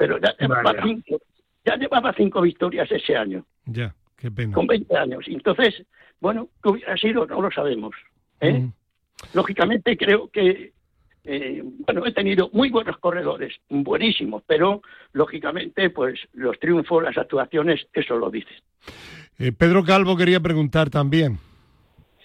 [0.00, 1.20] Pero ya llevaba, cinco,
[1.62, 3.44] ya llevaba cinco victorias ese año.
[3.66, 4.54] Ya, qué pena.
[4.54, 5.24] Con 20 años.
[5.28, 5.82] Entonces,
[6.20, 7.26] bueno, ¿qué hubiera sido?
[7.26, 7.94] No lo sabemos.
[8.40, 8.66] ¿eh?
[9.34, 10.72] Lógicamente creo que
[11.24, 14.80] eh, bueno, he tenido muy buenos corredores, buenísimos, pero
[15.12, 18.56] lógicamente, pues los triunfos, las actuaciones, eso lo dicen.
[19.38, 21.38] Eh, Pedro Calvo quería preguntar también.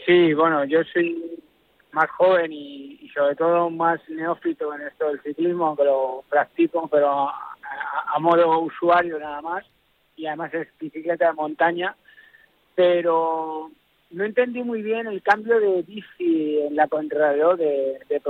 [0.05, 1.43] Sí, bueno, yo soy
[1.91, 7.29] más joven y, sobre todo más neófito en esto del ciclismo, aunque lo practico, pero
[8.13, 9.65] a, modo usuario nada más,
[10.15, 11.95] y además es bicicleta de montaña,
[12.75, 13.71] pero
[14.11, 18.21] no entendí muy bien el cambio de bici en la contrarreloj de, de.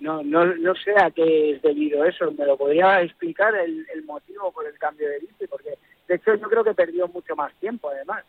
[0.00, 2.30] No, no, no sé a qué es debido eso.
[2.30, 5.46] ¿Me lo podría explicar el, el motivo por el cambio de bici?
[5.48, 8.24] Porque de hecho yo creo que perdió mucho más tiempo además.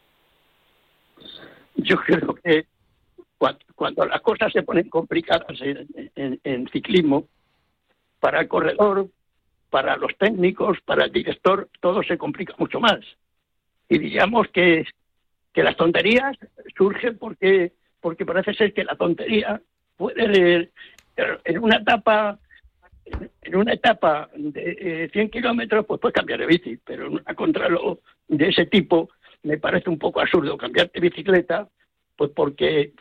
[1.76, 2.66] Yo creo que
[3.76, 7.28] cuando, las cosas se ponen complicadas en, ciclismo,
[8.20, 9.08] para el corredor,
[9.70, 13.00] para los técnicos, para el director, todo se complica mucho más.
[13.88, 14.86] Y diríamos que,
[15.56, 16.38] las tonterías
[16.78, 19.62] surgen porque, porque parece ser que la tontería
[19.98, 20.72] puede,
[21.44, 22.40] en una etapa
[23.42, 27.98] en una etapa de 100 eh, kilómetros, pues puedes cambiar de bici, pero en una
[28.28, 29.10] de ese tipo
[29.44, 31.68] me parece un poco absurdo cambiar de bicicleta,
[32.16, 32.94] pues porque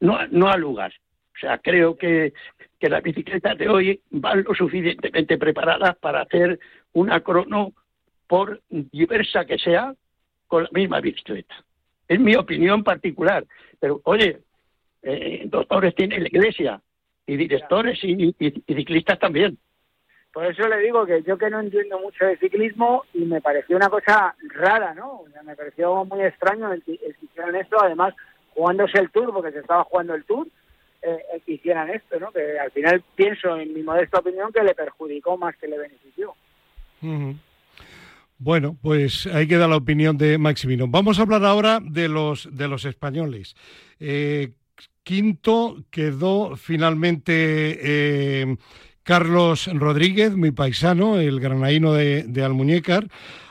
[0.00, 0.92] no, no ha lugar.
[1.38, 2.32] O sea, creo que,
[2.80, 6.58] que las bicicletas de hoy van lo suficientemente preparadas para hacer
[6.92, 7.72] una crono,
[8.26, 9.94] por diversa que sea,
[10.48, 11.54] con la misma bicicleta.
[12.08, 13.46] Es mi opinión particular.
[13.78, 14.40] Pero, oye,
[15.02, 16.82] eh, doctores tiene la iglesia,
[17.28, 18.34] y directores y,
[18.66, 19.58] ciclistas también.
[20.32, 23.76] Por eso le digo que yo que no entiendo mucho de ciclismo y me pareció
[23.76, 25.22] una cosa rara, ¿no?
[25.44, 28.14] me pareció muy extraño el, que hicieran esto, además
[28.54, 30.48] jugándose el Tour, porque se estaba jugando el Tour,
[31.02, 32.32] eh, que hicieran esto, ¿no?
[32.32, 36.34] Que al final pienso, en mi modesta opinión, que le perjudicó más que le benefició.
[38.38, 40.86] Bueno, pues ahí queda la opinión de Maximino.
[40.88, 43.56] Vamos a hablar ahora de los de los españoles.
[43.98, 44.52] Eh,
[45.02, 47.32] Quinto quedó finalmente
[47.82, 48.56] eh,
[49.02, 53.08] Carlos Rodríguez, mi paisano, el granaíno de, de Almuñécar,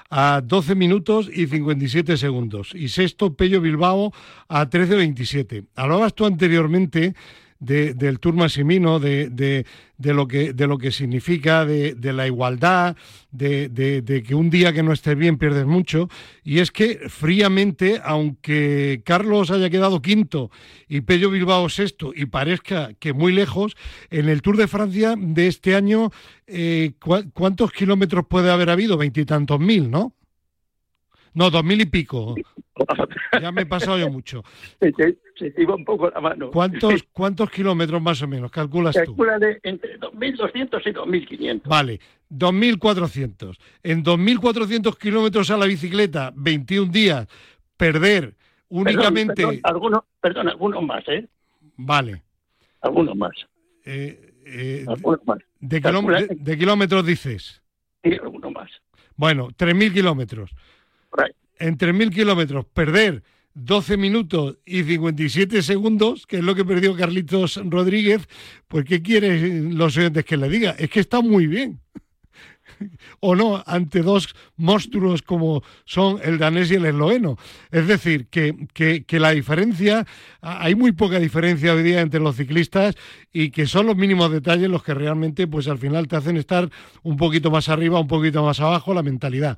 [0.10, 2.72] a 12 minutos y 57 segundos.
[2.74, 4.14] Y sexto, Pello Bilbao
[4.48, 5.66] a 13.27.
[5.76, 7.14] Hablabas tú anteriormente
[7.60, 12.96] del Tour Massimino, de, de, lo que, de lo que significa, de, la igualdad,
[13.32, 16.10] de, que un día que no estés bien pierdes mucho.
[16.44, 20.52] Y es que fríamente, aunque Carlos haya quedado quinto
[20.88, 23.76] y Pello Bilbao sexto y parezca que muy lejos,
[24.10, 26.12] en el Tour de Francia de este año,
[26.46, 26.94] eh,
[27.34, 28.98] ¿cuántos kilómetros puede haber habido?
[28.98, 30.14] Veintitantos mil, ¿no?
[31.34, 32.36] No, dos mil y pico.
[33.42, 34.44] Ya me he pasado yo mucho.
[35.38, 36.52] Se, te iba un poco la mano.
[36.52, 39.16] ¿Cuántos, ¿Cuántos kilómetros más o menos calculas tú?
[39.16, 41.62] Calcula de entre 2.200 y 2.500.
[41.66, 42.00] Vale,
[42.32, 43.58] 2.400.
[43.84, 47.28] En 2.400 kilómetros a la bicicleta, 21 días,
[47.76, 48.36] perder
[48.70, 49.44] únicamente...
[49.44, 51.28] Perdón, algunos, perdón, algunos más, ¿eh?
[51.78, 52.24] Vale.
[52.82, 53.34] Algunos más.
[53.86, 55.40] Eh, eh, algunos más.
[55.60, 55.80] De,
[56.36, 57.62] de, kilómetros dices?
[58.04, 58.70] Sí, algunos más.
[59.16, 60.52] Bueno, 3.000 kilómetros
[61.60, 63.24] en 3.000 kilómetros perder
[63.60, 68.28] 12 minutos y 57 segundos, que es lo que perdió Carlitos Rodríguez,
[68.68, 70.76] pues ¿qué quieren los oyentes que le diga?
[70.78, 71.82] Es que está muy bien.
[73.20, 77.38] o no ante dos monstruos como son el danés y el esloveno.
[77.72, 80.06] Es decir, que, que, la diferencia,
[80.42, 82.96] hay muy poca diferencia hoy día entre los ciclistas
[83.32, 86.70] y que son los mínimos detalles los que realmente pues al final te hacen estar
[87.04, 89.58] un poquito más arriba, un poquito más abajo, la mentalidad.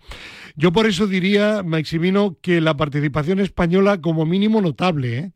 [0.56, 5.18] Yo por eso diría, Maximino, que la participación española como mínimo notable.
[5.18, 5.32] ¿eh?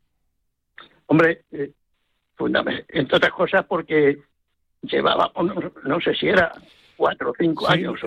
[1.06, 1.72] Hombre, eh,
[2.88, 4.18] entre otras cosas porque
[4.82, 5.32] llevaba,
[5.84, 6.52] no sé si era
[6.96, 8.00] cuatro o cinco años.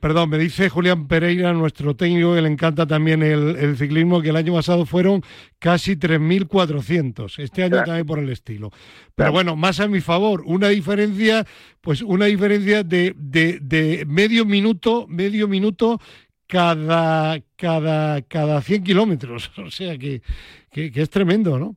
[0.00, 4.36] perdón, me dice Julián Pereira, nuestro técnico, que le encanta también el, ciclismo, que el
[4.36, 5.22] año pasado fueron
[5.58, 7.38] casi 3.400.
[7.38, 8.70] Este año también por el estilo.
[9.14, 11.44] Pero bueno, más a mi favor, una diferencia,
[11.80, 16.00] pues una diferencia de, de, medio minuto, medio minuto
[16.46, 19.50] cada, cada, cada 100 kilómetros.
[19.58, 20.22] O sea que,
[20.70, 21.76] que, es tremendo, ¿no?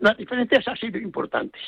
[0.00, 1.60] las diferencias han sido importantes.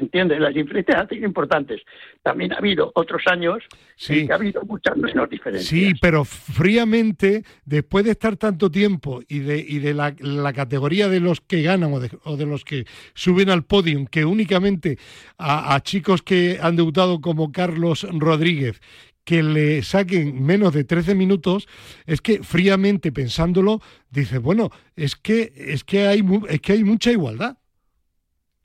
[0.00, 0.40] ¿Entiendes?
[0.40, 1.82] Las diferencias han sido importantes.
[2.22, 3.62] También ha habido otros años
[4.08, 5.68] en que ha habido muchas menos diferencias.
[5.68, 10.14] Sí, pero fríamente, después de estar tanto tiempo y de, y de la,
[10.54, 14.98] categoría de los que ganan o de, los que suben al podium, que únicamente
[15.38, 18.80] a, chicos que han debutado como Carlos Rodríguez,
[19.24, 21.68] que le saquen menos de 13 minutos,
[22.06, 27.12] es que fríamente pensándolo, dice, bueno, es que, es que, hay, es que hay mucha
[27.12, 27.58] igualdad.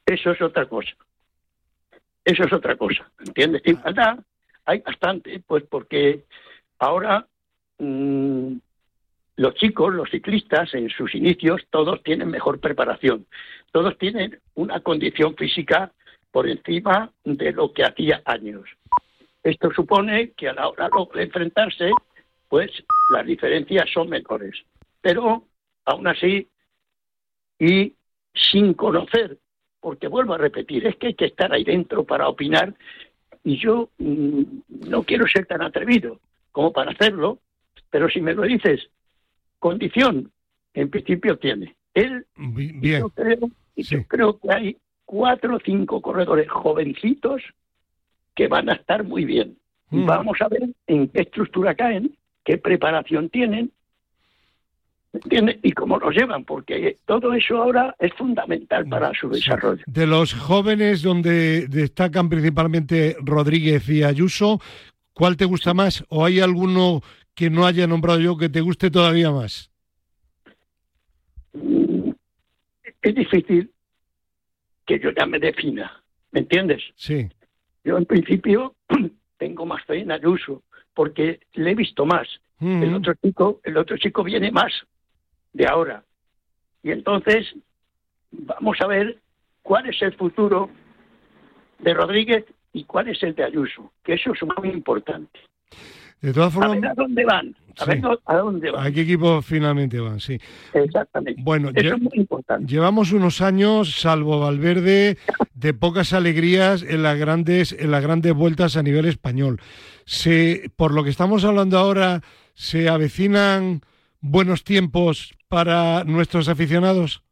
[0.05, 0.95] Eso es otra cosa.
[2.25, 3.61] Eso es otra cosa, ¿entiendes?
[3.65, 4.19] Igualdad
[4.65, 6.23] hay bastante, pues porque
[6.79, 7.27] ahora
[7.77, 8.53] mm,
[9.37, 13.27] los chicos, los ciclistas, en sus inicios, todos tienen mejor preparación,
[13.71, 15.91] todos tienen una condición física
[16.31, 18.63] por encima de lo que hacía años.
[19.43, 21.91] Esto supone que a la hora de enfrentarse,
[22.49, 22.71] pues
[23.11, 24.55] las diferencias son menores.
[25.01, 25.45] Pero,
[25.85, 26.47] aún así,
[27.59, 27.93] y
[28.33, 29.37] sin conocer,
[29.85, 32.73] porque vuelvo a repetir, es que hay que estar ahí dentro para opinar,
[33.43, 34.41] y yo mm,
[34.89, 36.19] no quiero ser tan atrevido
[36.51, 37.37] como para hacerlo,
[37.91, 38.89] pero si me lo dices
[39.59, 40.31] condición,
[40.73, 41.75] en principio tiene.
[41.93, 43.01] Él, Bien.
[43.01, 47.43] Yo, creo, yo creo que hay cuatro o cinco corredores jovencitos
[48.33, 49.55] que van a estar muy bien.
[49.91, 50.07] Mm.
[50.07, 53.71] Vamos a ver en qué estructura caen, qué preparación tienen,
[55.23, 55.57] ¿entiendes?
[55.63, 59.83] Y cómo los llevan, porque todo eso ahora es fundamental para su desarrollo.
[59.87, 64.59] De los jóvenes donde destacan principalmente Rodríguez y Ayuso,
[65.13, 66.03] ¿cuál te gusta más?
[66.09, 67.01] ¿O hay alguno
[67.33, 69.71] que no haya nombrado yo que te guste todavía más?
[73.01, 73.71] Es difícil
[74.85, 76.81] que yo ya me defina, ¿me entiendes?
[76.95, 77.27] Sí.
[77.83, 78.75] Yo en principio
[79.37, 82.27] tengo más fe en Ayuso porque le he visto más.
[82.61, 84.71] El otro chico, el otro chico viene más
[85.55, 86.03] de ahora.
[86.83, 87.47] Y entonces
[88.31, 89.17] vamos a ver
[89.63, 90.69] cuál es el futuro
[91.79, 95.39] de Rodríguez y cuál es el de Ayuso, que eso es muy importante.
[96.21, 96.77] De todas formas.
[96.83, 97.55] A, dónde van.
[97.77, 98.85] A ver a dónde van.
[98.85, 100.19] ¿A qué equipo finalmente van?
[100.19, 100.37] Sí.
[100.73, 101.41] Exactamente.
[101.41, 102.71] Bueno, Eso es muy importante.
[102.71, 105.17] Llevamos unos años, salvo Valverde,
[105.53, 109.61] de pocas alegrías en las grandes, en las grandes vueltas a nivel español.
[110.05, 112.21] Se, por lo que estamos hablando ahora,
[112.53, 113.81] ¿se avecinan
[114.25, 117.23] buenos tiempos para nuestros aficionados?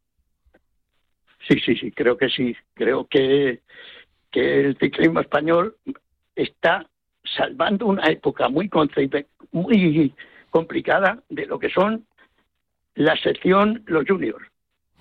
[1.47, 2.55] Sí, sí, sí, creo que sí.
[2.73, 3.61] Creo que,
[4.31, 5.75] que el ciclismo español
[6.35, 6.87] está
[7.23, 8.69] salvando una época muy,
[9.51, 10.13] muy
[10.49, 12.05] complicada de lo que son
[12.95, 14.45] la sección los juniors.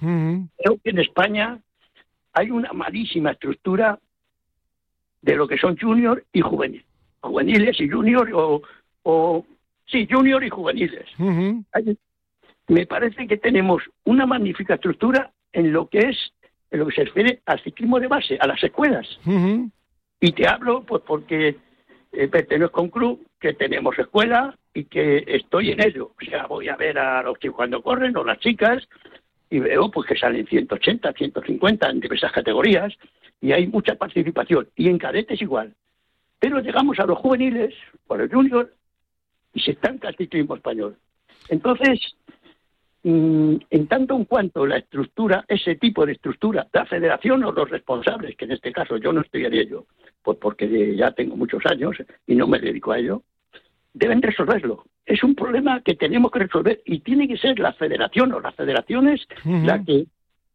[0.01, 1.61] Creo que en España
[2.33, 3.99] hay una malísima estructura
[5.21, 6.87] de lo que son juniors y juveniles.
[7.21, 8.63] Juveniles y juniors o,
[9.05, 9.47] o
[9.93, 11.07] sí, junior y juveniles.
[12.69, 16.33] me parece que tenemos una magnífica estructura en lo que es
[16.71, 19.07] en lo que se refiere al ciclismo de base, a las escuelas.
[20.21, 21.57] Y te hablo pues porque
[22.13, 26.13] eh, pertenezco a un club que tenemos escuela y que estoy en ello.
[26.19, 28.89] O sea, voy a ver a los chicos cuando corren o las chicas
[29.51, 32.95] y veo pues que salen 180, 150 en diversas categorías
[33.43, 34.69] y hay mucha participación.
[34.75, 35.75] Y en cadetes igual.
[36.39, 37.75] Pero llegamos a los juveniles,
[38.07, 38.73] por el junior,
[39.53, 40.97] y se estanca el ciclismo español.
[41.49, 42.17] Entonces,
[43.03, 47.69] mm, en tanto en cuanto la estructura, ese tipo de estructura, la federación o los
[47.69, 49.87] responsables, que en este caso yo no estoy en ello,
[50.23, 53.23] pues porque ya tengo muchos años y no me dedico a ello,
[53.93, 54.85] deben resolverlo.
[55.05, 58.55] Es un problema que tenemos que resolver y tiene que ser la federación o las
[58.55, 60.07] federaciones la que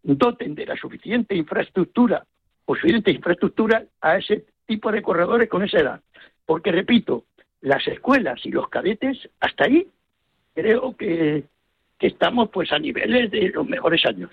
[0.04, 2.26] doten de la suficiente infraestructura
[2.66, 6.02] o suficiente infraestructura a ese tipo de corredores con esa edad.
[6.46, 7.26] Porque, repito,
[7.62, 9.88] las escuelas y los cadetes, hasta ahí
[10.54, 11.46] creo que,
[12.00, 14.30] estamos pues a niveles de los mejores años.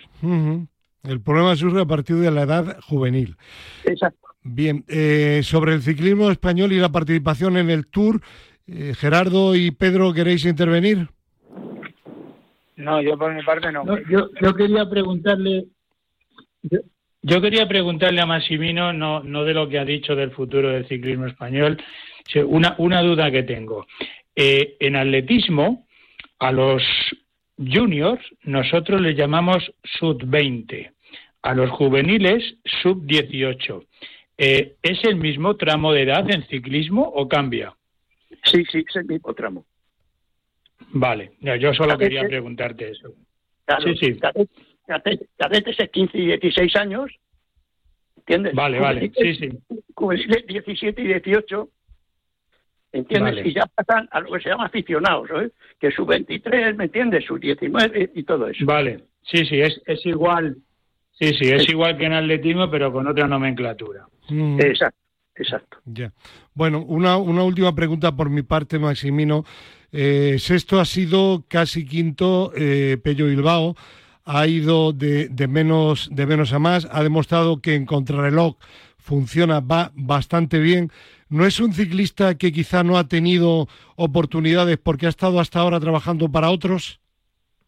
[1.02, 3.36] El problema surge a partir de la edad juvenil.
[3.84, 4.28] Exacto.
[4.42, 8.20] Bien, eh, sobre el ciclismo español y la participación en el Tour,
[8.66, 11.08] eh, Gerardo y Pedro, ¿queréis intervenir?
[12.76, 13.84] No, yo por mi parte no.
[14.10, 15.66] yo, quería preguntarle,
[16.62, 16.80] yo,
[17.40, 21.26] quería preguntarle a Massimino, no, no de lo que ha dicho del futuro del ciclismo
[21.26, 21.82] español,
[22.46, 23.86] una, una duda que tengo.
[24.36, 25.86] Eh, en atletismo,
[26.38, 26.82] a los
[27.56, 30.92] juniors nosotros les llamamos sub-20,
[31.42, 33.86] a los juveniles sub-18.
[34.36, 37.74] Eh, ¿Es el mismo tramo de edad en ciclismo o cambia?
[38.44, 39.64] Sí, sí, es el mismo tramo.
[40.90, 43.14] Vale, yo solo quería preguntarte eso.
[43.82, 44.18] sí, sí.
[44.86, 47.10] Cadetes, es 15 y 16 años,
[48.16, 48.54] ¿entiendes?
[48.54, 49.48] Vale, vale, sí, sí.
[50.46, 51.68] 17 y 18,
[52.92, 53.46] ¿entiendes?
[53.46, 55.50] Y ya pasan a lo que se llama aficionados, ¿eh?
[55.80, 57.24] que su 23, ¿me entiendes?
[57.24, 58.64] Su 19 y todo eso.
[58.66, 60.56] Vale, sí, sí, es, es igual
[61.18, 64.06] Sí, sí, es igual que en atletismo, pero con otra nomenclatura.
[64.28, 64.58] Mm.
[64.60, 64.98] Exacto,
[65.36, 65.78] exacto.
[65.84, 66.12] Ya.
[66.54, 69.44] Bueno, una, una última pregunta por mi parte, Maximino.
[69.92, 73.76] Eh, sexto ha sido casi quinto, eh, Pello Bilbao.
[74.24, 76.88] Ha ido de, de, menos, de menos a más.
[76.90, 78.56] Ha demostrado que en contrarreloj
[78.96, 80.90] funciona, va bastante bien.
[81.28, 83.66] ¿No es un ciclista que quizá no ha tenido
[83.96, 87.00] oportunidades porque ha estado hasta ahora trabajando para otros?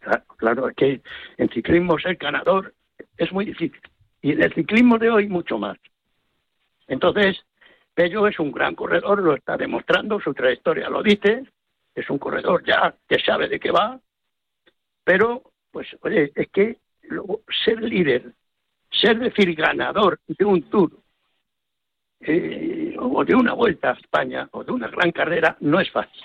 [0.00, 1.00] Claro, claro es que
[1.36, 2.74] en ciclismo ser ganador
[3.16, 3.80] es muy difícil.
[4.22, 5.76] Y en el ciclismo de hoy mucho más.
[6.88, 7.44] Entonces,
[7.94, 11.44] Pello es un gran corredor, lo está demostrando, su trayectoria lo dice,
[11.94, 13.98] es un corredor ya que sabe de qué va,
[15.02, 15.42] Pero,
[15.76, 16.78] pues, oye, es que
[17.66, 18.32] ser líder,
[18.90, 20.90] ser decir ganador de un tour
[22.20, 26.22] eh, o de una vuelta a España o de una gran carrera no es fácil.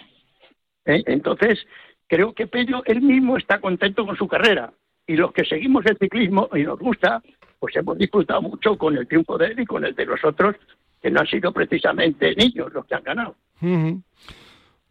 [0.86, 1.04] ¿eh?
[1.06, 1.68] Entonces,
[2.08, 4.72] creo que Pello él mismo está contento con su carrera
[5.06, 7.22] y los que seguimos el ciclismo y nos gusta,
[7.60, 10.56] pues hemos disfrutado mucho con el triunfo de él y con el de los otros
[11.02, 13.36] que no han sido precisamente niños los que han ganado.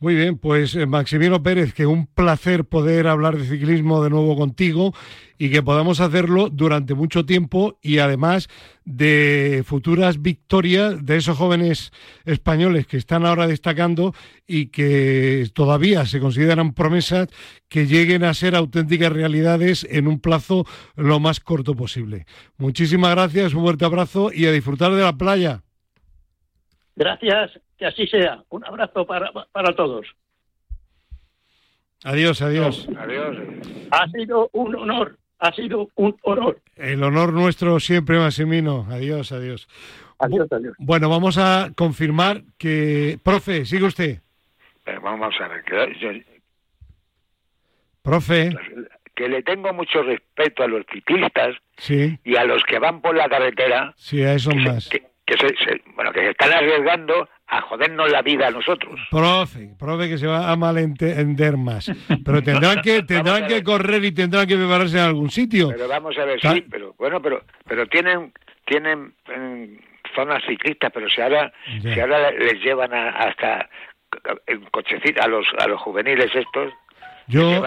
[0.02, 4.34] Muy bien, pues eh, Maximino Pérez, que un placer poder hablar de ciclismo de nuevo
[4.34, 4.94] contigo
[5.36, 8.48] y que podamos hacerlo durante mucho tiempo y además
[8.86, 11.92] de futuras victorias de esos jóvenes
[12.24, 14.14] españoles que están ahora destacando
[14.46, 17.28] y que todavía se consideran promesas
[17.68, 20.64] que lleguen a ser auténticas realidades en un plazo
[20.96, 22.24] lo más corto posible.
[22.56, 25.60] Muchísimas gracias, un fuerte abrazo y a disfrutar de la playa.
[26.96, 27.50] Gracias,
[27.80, 28.44] que así sea.
[28.50, 30.06] Un abrazo para, para todos.
[32.04, 32.86] Adiós, adiós.
[32.98, 33.36] Adiós.
[33.90, 36.60] Ha sido un honor, ha sido un honor.
[36.76, 38.86] El honor nuestro siempre, Massimino.
[38.90, 39.66] Adiós, adiós.
[40.18, 40.74] Adiós, adiós.
[40.78, 43.18] Bueno, vamos a confirmar que...
[43.24, 44.18] Profe, sigue usted.
[45.02, 46.26] vamos a ver.
[48.02, 48.50] Profe.
[49.14, 52.18] Que le tengo mucho respeto a los ciclistas sí.
[52.24, 53.94] y a los que van por la carretera.
[53.96, 54.90] Sí, a esos más
[55.30, 59.00] que se, bueno, que se están arriesgando a jodernos la vida a nosotros.
[59.10, 61.90] Profe, profe que se va a malentender más.
[62.24, 65.70] Pero tendrán que tendrán que correr y tendrán que prepararse en algún sitio.
[65.70, 68.32] Pero vamos a ver, sí, pero bueno, pero pero tienen
[68.64, 69.14] tienen
[70.14, 73.68] zonas ciclistas, pero si ahora si ahora les llevan hasta
[74.46, 76.72] en cochecito a los a los juveniles estos
[77.30, 77.62] yo,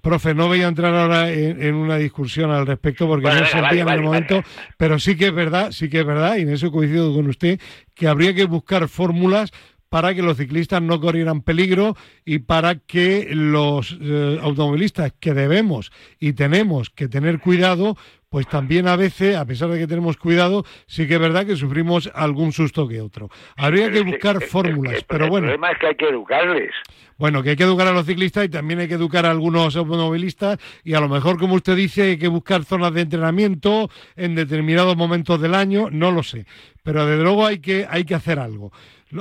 [0.00, 3.88] profe, no voy a entrar ahora en, una discusión al respecto porque no sentía en
[3.88, 4.42] el momento,
[4.76, 7.60] pero sí que es verdad, sí que es verdad, y en eso coincido con usted,
[7.94, 9.52] que habría que buscar fórmulas
[9.90, 15.92] para que los ciclistas no corrieran peligro y para que los eh, automovilistas que debemos
[16.18, 17.96] y tenemos que tener cuidado,
[18.30, 21.56] pues también a veces, a pesar de que tenemos cuidado, sí que es verdad que
[21.56, 23.28] sufrimos algún susto que otro.
[23.56, 25.48] Habría que buscar fórmulas, pero bueno.
[25.48, 26.70] El problema es que hay que educarles.
[27.18, 29.74] Bueno, que hay que educar a los ciclistas y también hay que educar a algunos
[29.74, 34.36] automovilistas y a lo mejor, como usted dice, hay que buscar zonas de entrenamiento en
[34.36, 36.46] determinados momentos del año, no lo sé.
[36.84, 38.72] Pero desde luego hay que, hay que hacer algo.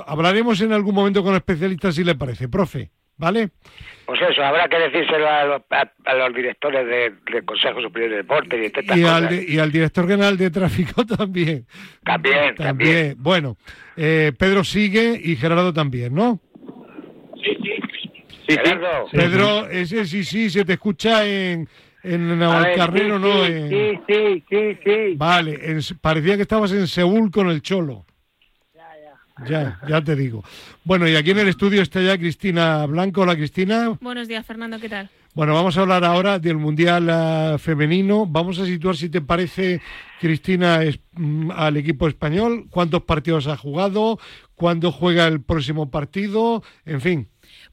[0.05, 2.91] Hablaremos en algún momento con especialistas si le parece, profe.
[3.19, 3.49] ¿Vale?
[4.05, 5.43] Pues eso, habrá que decírselo a
[6.15, 11.05] los, directores del Consejo Superior de Deportes y, al, y al director general de tráfico
[11.17, 11.65] también.
[12.05, 13.15] También, también.
[13.17, 13.57] Bueno,
[13.97, 16.39] eh, Pedro sigue y Gerardo también, ¿no?
[17.43, 18.09] Sí, sí.
[18.47, 18.57] sí,
[19.11, 21.67] Pedro, ese sí, sí, se te escucha en,
[22.03, 23.45] en Navalcarnero, ¿no?
[23.45, 25.15] Sí, sí, sí, sí.
[25.17, 25.59] Vale,
[25.99, 28.05] parecía que estabas en Seúl con el Cholo.
[29.47, 30.43] Ya, ya te digo.
[30.83, 33.21] Bueno, y aquí en el estudio está ya Cristina Blanco.
[33.21, 33.97] Hola, Cristina.
[34.01, 35.09] Buenos días, Fernando, ¿qué tal?
[35.35, 38.25] Bueno, vamos a hablar ahora del Mundial eh, Femenino.
[38.25, 39.81] Vamos a situar, si te parece,
[40.19, 40.81] Cristina,
[41.13, 42.65] mm, al equipo español.
[42.69, 44.19] ¿Cuántos partidos ha jugado?
[44.55, 46.63] ¿Cuándo juega el próximo partido?
[46.85, 47.29] En fin.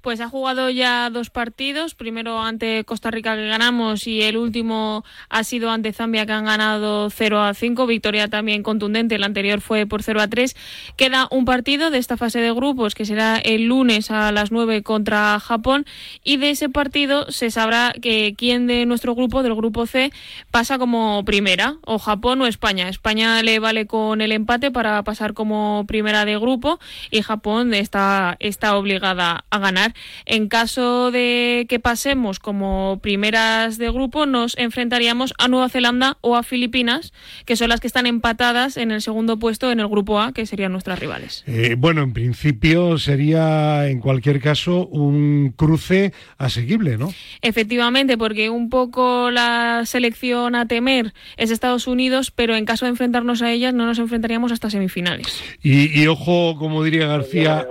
[0.07, 5.05] Pues ha jugado ya dos partidos, primero ante Costa Rica que ganamos y el último
[5.29, 9.61] ha sido ante Zambia que han ganado 0 a 5, victoria también contundente, el anterior
[9.61, 10.55] fue por 0 a 3.
[10.97, 14.85] Queda un partido de esta fase de grupos que será el lunes a las 9
[14.85, 15.87] contra Japón
[16.23, 20.13] y de ese partido se sabrá que quién de nuestro grupo, del grupo C,
[20.53, 22.89] pasa como primera, o Japón o España.
[22.89, 26.79] España le vale con el empate para pasar como primera de grupo
[27.11, 29.96] y Japón está, está obligada a ganar.
[30.25, 36.37] En caso de que pasemos como primeras de grupo, nos enfrentaríamos a Nueva Zelanda o
[36.37, 37.13] a Filipinas,
[37.45, 40.47] que son las que están empatadas en el segundo puesto en el grupo A, que
[40.47, 41.45] serían nuestras rivales.
[41.47, 47.13] Eh, bueno, en principio sería, en cualquier caso, un cruce asequible, ¿no?
[47.43, 52.91] Efectivamente, porque un poco la selección a temer es Estados Unidos, pero en caso de
[52.91, 55.43] enfrentarnos a ellas no nos enfrentaríamos hasta semifinales.
[55.63, 57.67] Y, y ojo, como diría García,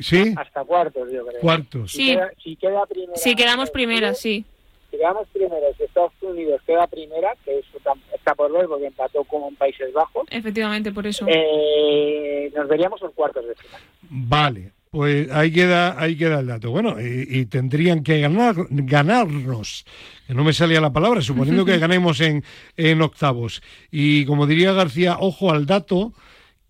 [0.00, 0.34] ¿Sí?
[0.36, 1.40] Hasta cuartos, yo creo.
[1.40, 1.92] Cuartos.
[1.92, 2.16] Sí.
[2.42, 4.44] Si, queda, primera, si quedamos primeras, sí.
[4.90, 7.78] Si quedamos primeras, Estados Unidos queda primera, que eso
[8.14, 10.26] está por ver porque empató con Países Bajos.
[10.30, 11.26] Efectivamente, por eso.
[11.28, 13.80] Eh, nos veríamos en cuartos de final.
[14.08, 14.72] Vale.
[14.90, 16.70] Pues ahí queda, ahí queda el dato.
[16.70, 19.84] Bueno, y, tendrían que ganar, ganarnos,
[20.26, 22.42] que no me salía la palabra, suponiendo que ganemos en,
[22.76, 23.62] en octavos.
[23.90, 26.14] Y como diría García, ojo al dato,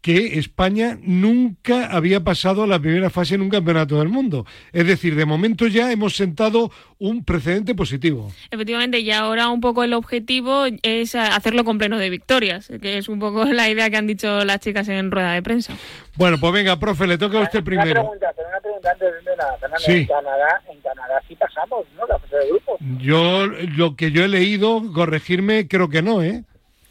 [0.01, 4.47] que España nunca había pasado a la primera fase en un campeonato del mundo.
[4.73, 8.33] Es decir, de momento ya hemos sentado un precedente positivo.
[8.51, 13.09] Efectivamente, y ahora un poco el objetivo es hacerlo con pleno de victorias, que es
[13.09, 15.77] un poco la idea que han dicho las chicas en rueda de prensa.
[16.17, 18.01] Bueno, pues venga, profe, le toca a usted primero.
[18.01, 22.07] Una pregunta, pero una pregunta antes de la en Canadá, en Canadá sí pasamos, ¿no?
[22.07, 22.77] La fase de grupo.
[22.99, 26.45] Yo, lo que yo he leído, corregirme, creo que no, ¿eh?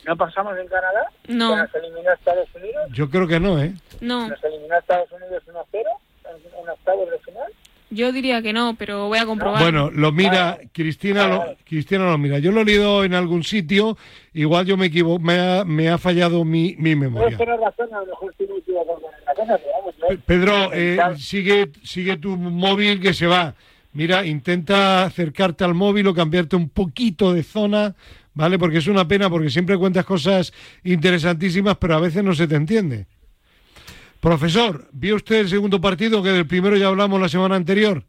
[0.07, 1.11] ¿No pasamos en Canadá?
[1.27, 1.57] No.
[1.57, 2.89] ¿Nos eliminó Estados Unidos?
[2.93, 3.73] Yo creo que no, ¿eh?
[4.01, 4.29] No.
[4.29, 7.51] ¿Nos eliminó Estados Unidos 1-0 en un octavo de final?
[7.89, 9.61] Yo diría que no, pero voy a comprobar.
[9.61, 12.39] Bueno, lo mira, Cristina, lo, Cristina lo mira.
[12.39, 13.97] Yo lo he leído en algún sitio,
[14.33, 17.37] igual yo me equivoco, me ha, me ha fallado mi, mi memoria.
[17.37, 18.33] razón, a lo mejor
[20.25, 23.55] Pedro, eh, sigue, sigue tu móvil que se va.
[23.93, 27.95] Mira, intenta acercarte al móvil o cambiarte un poquito de zona,
[28.37, 28.59] ¿vale?
[28.59, 32.55] Porque es una pena, porque siempre cuentas cosas interesantísimas, pero a veces no se te
[32.55, 33.07] entiende.
[34.21, 38.03] Profesor, ¿vio usted el segundo partido que del primero ya hablamos la semana anterior?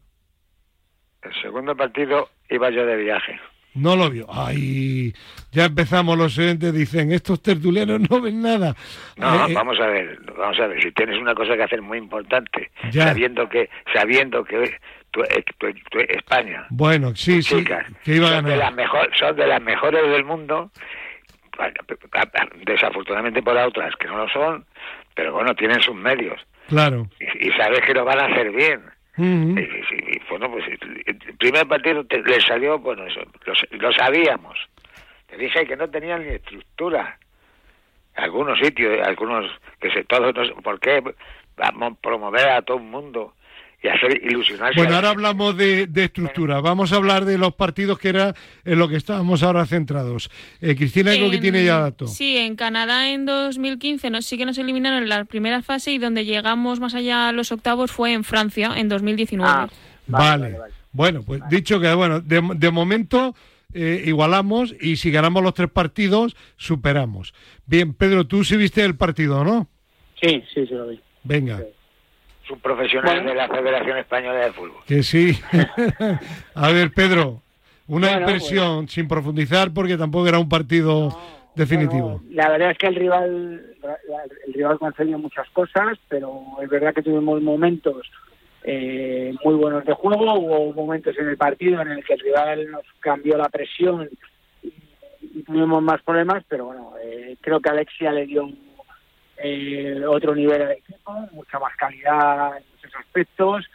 [1.23, 3.39] El segundo partido iba yo de viaje.
[3.73, 4.27] No lo vio.
[4.31, 5.13] Ay,
[5.51, 8.75] ya empezamos los oyentes dicen, estos tertulianos no ven nada.
[9.17, 11.81] No, eh, eh, vamos a ver, vamos a ver, si tienes una cosa que hacer
[11.81, 14.73] muy importante, sabiendo que sabiendo que
[15.11, 15.43] tu, eh,
[16.09, 16.65] España.
[16.69, 17.63] Bueno, sí, sí,
[18.03, 18.51] que iba a ganar.
[18.51, 20.71] De las mejor, son de las mejores del mundo.
[22.65, 24.65] Desafortunadamente por otras que no lo son,
[25.13, 26.39] pero bueno, tienen sus medios.
[26.67, 27.09] Claro.
[27.19, 28.81] Y, sabes que lo van a hacer bien.
[29.17, 30.63] y, bueno, pues
[31.05, 33.21] el primer partido le salió, bueno, eso,
[33.71, 34.57] lo, sabíamos.
[35.27, 37.19] Te dije que no tenían ni estructura.
[38.15, 39.45] Algunos sitios, algunos,
[39.81, 41.03] que se todos, no, ¿por qué?
[41.57, 43.33] Vamos a promover a todo el mundo
[43.81, 44.79] y hacer ilusionarse.
[44.79, 46.59] Bueno, ahora hablamos de, estructura.
[46.59, 50.29] Vamos a hablar de los partidos que era en lo que estábamos ahora centrados.
[50.59, 52.13] Eh, Cristina, algo que tiene ya datos.
[52.13, 55.97] Sí, en Canadá en 2015 nos, sí que nos eliminaron en la primera fase y
[55.97, 59.49] donde llegamos más allá a los octavos fue en Francia en 2019.
[59.49, 59.69] Ah,
[60.07, 60.57] vale,
[60.91, 63.35] Bueno, pues dicho que, bueno, de, momento...
[63.71, 67.35] Eh, igualamos y si ganamos los tres partidos, superamos.
[67.67, 69.67] Bien, Pedro, tú sí viste el partido, ¿no?
[70.19, 70.99] Sí, sí, sí lo vi.
[71.23, 71.61] Venga
[72.49, 74.83] un profesional de la Federación Española de Fútbol.
[74.85, 75.39] Que sí.
[76.55, 77.41] a ver, Pedro,
[77.87, 81.17] una impresión sin profundizar porque tampoco era un partido
[81.55, 82.21] definitivo.
[82.29, 83.69] la verdad es que el rival
[84.47, 88.09] el rival concedió muchas cosas, pero es verdad que tuvimos momentos
[88.63, 92.71] eh, muy buenos de juego, hubo momentos en el partido en el que el rival
[92.71, 94.09] nos cambió la presión
[94.61, 98.68] y, tuvimos más problemas, pero bueno, eh, creo que Alexia le dio un
[99.41, 103.65] eh, otro nivel de equipo, mucha más calidad en muchos aspectos.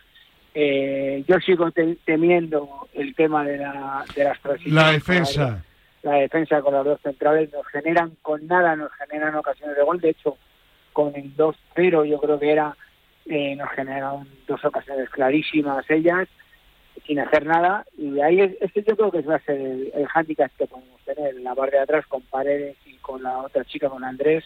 [0.55, 1.71] Eh, yo sigo
[2.05, 5.65] temiendo el tema de, la, de las La defensa.
[6.03, 10.01] La, defensa con los dos centrales nos generan con nada, nos generan ocasiones de gol.
[10.01, 10.37] De hecho,
[10.93, 12.77] con el 2-0 yo creo que era,
[13.27, 16.29] eh, nos generaron dos ocasiones clarísimas ellas
[17.07, 20.07] sin hacer nada y ahí es, este yo creo que va a ser el, el
[20.15, 23.65] handicap que podemos tener en la parte de atrás con Paredes y con la otra
[23.65, 24.45] chica con Andrés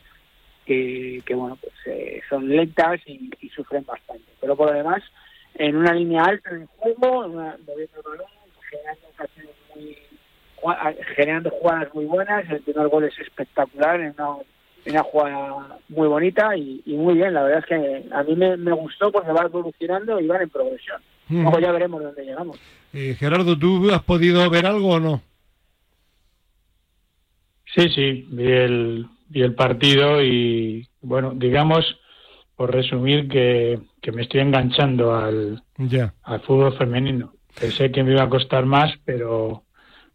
[0.68, 4.24] que, bueno, pues eh, son lentas y, sufren bastante.
[4.40, 5.02] Pero por lo demás,
[5.54, 8.26] en una línea alta en juego, moviendo el balón,
[8.70, 9.08] generando
[9.74, 9.96] muy,
[11.16, 14.36] generando jugadas muy buenas, el primer gol es espectacular, en una,
[14.86, 19.10] una jugada muy bonita y, muy bien, la verdad es que a mí me, gustó
[19.10, 21.00] porque va evolucionando y van en progresión.
[21.30, 22.58] Luego ya veremos dónde llegamos.
[22.92, 25.20] Eh, Gerardo, ¿tú has podido ver algo o no?
[27.74, 31.84] Sí, sí, vi el, y el partido y bueno, digamos,
[32.56, 35.62] por resumir, que, que me estoy enganchando al,
[36.24, 37.32] al fútbol femenino.
[37.58, 39.62] Pensé que me iba a costar más, pero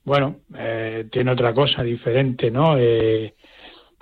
[0.03, 2.77] bueno, eh, tiene otra cosa diferente, ¿no?
[2.77, 3.35] Eh,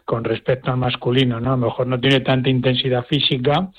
[0.06, 1.54] con respecto al masculino, ¿no?
[1.54, 3.70] A lo mejor no tiene tanta intensidad física,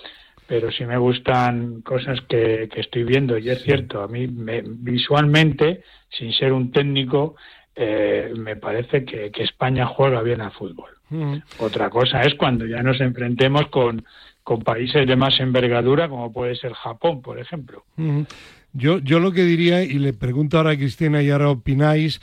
[0.47, 3.39] pero sí me gustan cosas que, que estoy viendo.
[3.39, 7.35] Y es cierto, a mí me, visualmente, sin ser un técnico,
[7.75, 10.91] eh, me parece que, que España juega bien al fútbol.
[11.59, 14.05] Otra cosa es cuando ya nos enfrentemos con,
[14.43, 17.85] con países de más envergadura, como puede ser Japón, por ejemplo.
[18.73, 22.21] Yo, yo lo que diría, y le pregunto ahora a Cristina y ahora opináis,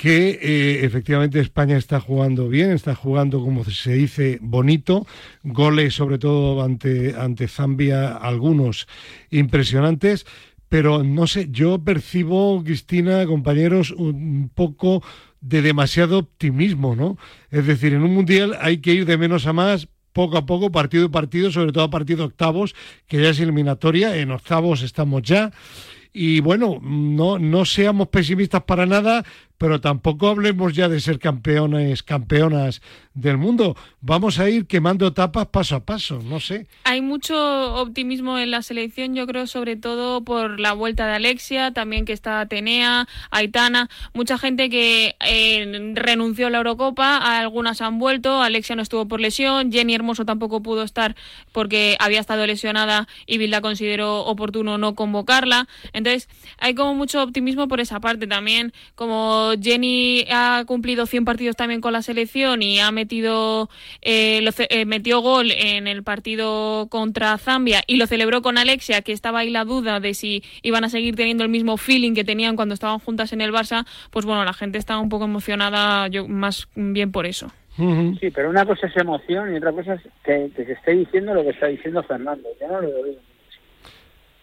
[0.00, 5.06] que eh, efectivamente España está jugando bien, está jugando, como se dice, bonito,
[5.42, 8.88] goles sobre todo ante, ante Zambia, algunos
[9.30, 10.24] impresionantes,
[10.70, 15.02] pero no sé, yo percibo, Cristina, compañeros, un poco
[15.40, 17.16] de demasiado optimismo, ¿no?
[17.50, 20.70] Es decir, en un mundial hay que ir de menos a más, poco a poco,
[20.70, 22.74] partido a partido, sobre todo a partido octavos,
[23.06, 25.52] que ya es eliminatoria, en octavos estamos ya.
[26.12, 29.24] Y bueno, no, no seamos pesimistas para nada,
[29.60, 32.80] pero tampoco hablemos ya de ser campeones, campeonas
[33.12, 33.76] del mundo.
[34.00, 36.66] Vamos a ir quemando etapas paso a paso, no sé.
[36.84, 41.72] Hay mucho optimismo en la selección, yo creo, sobre todo por la vuelta de Alexia,
[41.72, 47.98] también que está Atenea, Aitana, mucha gente que eh, renunció a la Eurocopa, algunas han
[47.98, 51.16] vuelto, Alexia no estuvo por lesión, Jenny Hermoso tampoco pudo estar
[51.52, 55.68] porque había estado lesionada y Vilda consideró oportuno no convocarla.
[55.92, 61.56] Entonces, hay como mucho optimismo por esa parte también, como Jenny ha cumplido 100 partidos
[61.56, 63.68] también con la selección y ha metido
[64.02, 69.12] eh, eh, metió gol en el partido contra Zambia y lo celebró con Alexia, que
[69.12, 72.56] estaba ahí la duda de si iban a seguir teniendo el mismo feeling que tenían
[72.56, 76.28] cuando estaban juntas en el Barça, pues bueno, la gente está un poco emocionada, yo
[76.28, 77.50] más bien por eso.
[78.20, 81.42] Sí, pero una cosa es emoción y otra cosa es que, se esté diciendo lo
[81.42, 82.48] que está diciendo Fernando.
[82.60, 83.20] Yo no lo digo.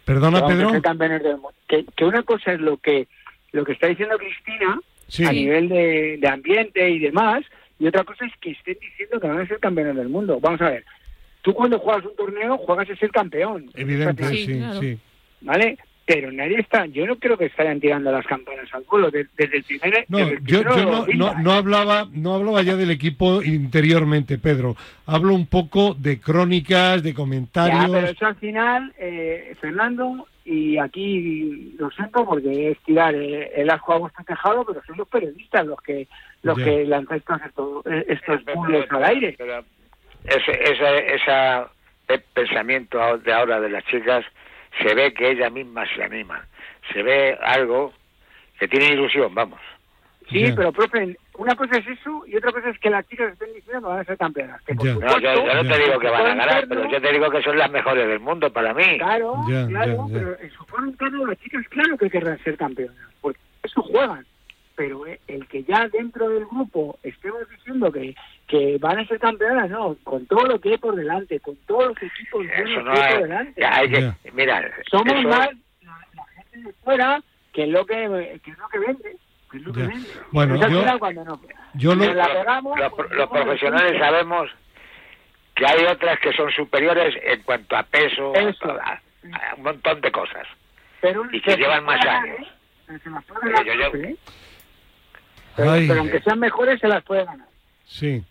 [0.06, 0.72] Perdona, Pedro.
[1.68, 3.08] Que, que, una cosa es lo que
[3.52, 4.80] lo que está diciendo Cristina
[5.26, 7.44] a nivel de, de, ambiente y demás,
[7.80, 10.40] y otra cosa es que estén diciendo que van a ser campeones del mundo.
[10.40, 10.86] Vamos a ver,
[11.42, 13.70] tú cuando juegas un torneo juegas a ser campeón.
[13.76, 15.00] Evidente, sí, sí.
[15.42, 15.78] ¿Vale?
[16.08, 19.64] Pero nadie está, yo no creo que estarían tirando las campanas al vuelo desde, el
[19.66, 24.78] primer No, yo, no, no, hablaba, no hablaba ya del equipo interiormente, Pedro.
[25.06, 27.88] Hablo un poco de crónicas, de comentarios.
[27.88, 33.52] Ya, pero eso al final, eh, Fernando, y aquí lo siento porque es tirar eh,
[33.58, 36.08] el asco a vuestro tejado, pero son los periodistan los que
[36.42, 38.42] los que lanzan estos, estos
[38.92, 39.36] al aire.
[40.24, 44.24] Ese, ese, ese pensamiento de ahora de las chicas
[44.82, 46.46] se ve que ella misma se anima,
[46.92, 47.94] se ve algo
[48.60, 49.60] que tiene ilusión, vamos.
[50.30, 53.54] Sí, pero profe, una cosa es eso y otra cosa es que las chicas estén
[53.54, 54.62] diciendo que van a ser campeonas.
[54.68, 57.58] no, yo, no te digo que van a ganar, pero yo te digo que son
[57.58, 58.98] las mejores del mundo para mí.
[58.98, 59.36] Claro,
[59.70, 63.82] claro, pero en su foro interno las chicas claro que querrán ser campeonas, porque eso
[63.84, 64.26] juegan.
[64.78, 68.16] Pero eh, el que ya dentro del grupo estemos diciendo que
[68.48, 71.90] que van a ser campeonas, no, con todo lo que hay por delante, con todos
[71.90, 74.14] los equipos buenos que hay por delante.
[74.34, 75.50] mira, somos más
[75.82, 77.22] la, gente de fuera
[77.52, 79.18] que lo que, que es lo que vende.
[79.52, 80.10] Que es lo que vende.
[80.32, 81.42] Bueno, yo, cuando no,
[81.74, 84.50] yo lo, los, profesionales sabemos
[85.54, 89.02] que hay otras que son superiores en cuanto a peso, a,
[89.58, 90.48] un montón de cosas.
[91.02, 92.48] Pero y que llevan más años.
[92.88, 93.00] ¿eh?
[93.94, 94.16] ¿eh?
[95.58, 97.48] Pero, pero aunque sean mejores, se las puede ganar.
[97.86, 98.24] Sí.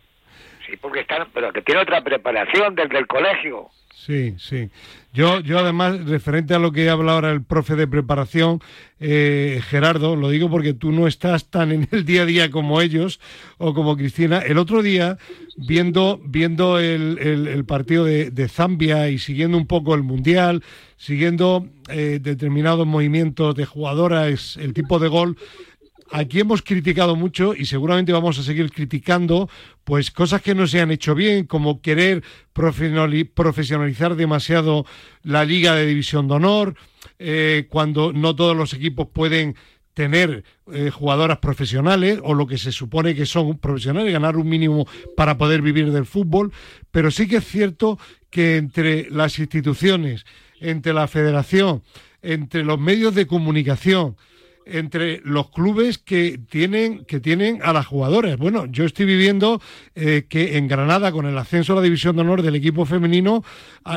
[0.67, 3.69] Sí, porque están, pero que tiene otra preparación desde el colegio.
[3.95, 4.69] Sí, sí.
[5.13, 8.61] Yo, yo además, referente a lo que habla ahora el profe de preparación,
[9.01, 12.81] eh, Gerardo, lo digo porque tú no estás tan en el día a día como
[12.81, 13.21] ellos
[13.59, 14.39] o como Cristina.
[14.39, 15.17] El otro día,
[15.57, 20.63] viendo, viendo el, el, partido de, de, Zambia y siguiendo un poco el Mundial,
[20.97, 25.37] siguiendo eh, determinados movimientos de jugadoras, el tipo de gol,
[26.11, 29.49] aquí hemos criticado mucho y seguramente vamos a seguir criticando
[29.85, 34.85] pues cosas que no se han hecho bien, como querer profesionalizar demasiado
[35.23, 36.75] la liga de división de honor,
[37.19, 39.57] eh, cuando no todos los equipos pueden
[39.95, 44.87] tener eh, jugadoras profesionales o lo que se supone que son profesionales, ganar un mínimo
[45.17, 46.53] para poder vivir del fútbol,
[46.91, 47.99] pero sí que es cierto
[48.29, 50.27] que entre las instituciones,
[50.61, 51.83] entre la federación,
[52.21, 54.17] entre los medios de comunicación,
[54.67, 58.37] entre los clubes que tienen que tienen a las jugadoras.
[58.37, 59.61] Bueno, yo estoy viviendo
[59.95, 63.45] eh, que en Granada, con el ascenso a la división de honor del equipo femenino,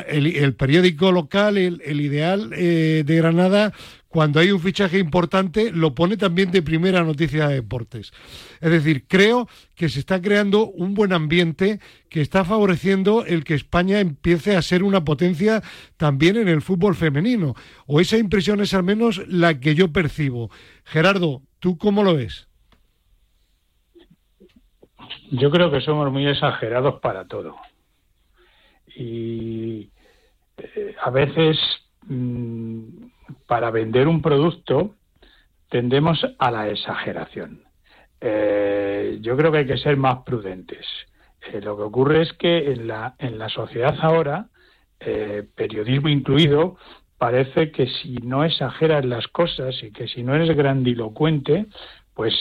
[0.07, 3.73] el, periódico local, el, ideal eh, de Granada,
[4.09, 8.11] cuando hay un fichaje importante, lo pone también de primera noticia de deportes.
[8.59, 11.79] Es decir, creo que se está creando un buen ambiente
[12.09, 15.61] que está favoreciendo el que España empiece a ser una potencia
[15.95, 17.53] también en el fútbol femenino.
[17.85, 20.49] O esa impresión es al menos la que yo percibo.
[20.85, 22.47] Gerardo, ¿tú cómo lo ves?
[25.29, 27.55] Yo creo que somos muy exagerados para todo.
[28.95, 29.91] Y
[30.57, 31.57] eh, a veces
[32.07, 33.08] mm,
[33.47, 34.95] para vender un producto
[35.69, 37.61] tendemos a la exageración.
[38.21, 40.85] Eh, yo creo que hay que ser más prudentes.
[41.53, 44.47] Eh, lo que ocurre es que en la, en la sociedad ahora,
[44.99, 46.77] eh, periodismo incluido,
[47.17, 51.67] parece que si no exageras las cosas y que si no eres grandilocuente,
[52.13, 52.33] pues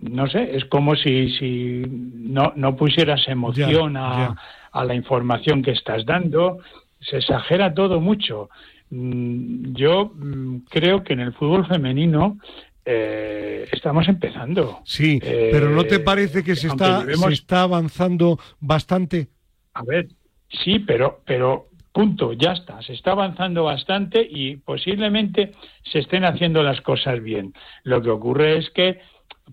[0.00, 4.36] no sé, es como si, si no, no pusieras emoción a,
[4.72, 6.58] a la información que estás dando,
[7.00, 8.50] se exagera todo mucho.
[8.90, 12.38] Mm, yo mm, creo que en el fútbol femenino
[12.84, 14.80] eh, estamos empezando.
[14.84, 19.28] Sí, pero ¿no te eh, parece que se está, se está avanzando bastante?
[19.74, 20.08] A ver,
[20.48, 22.80] sí, pero, pero punto, ya está.
[22.82, 27.52] Se está avanzando bastante y posiblemente se estén haciendo las cosas bien.
[27.84, 29.00] Lo que ocurre es que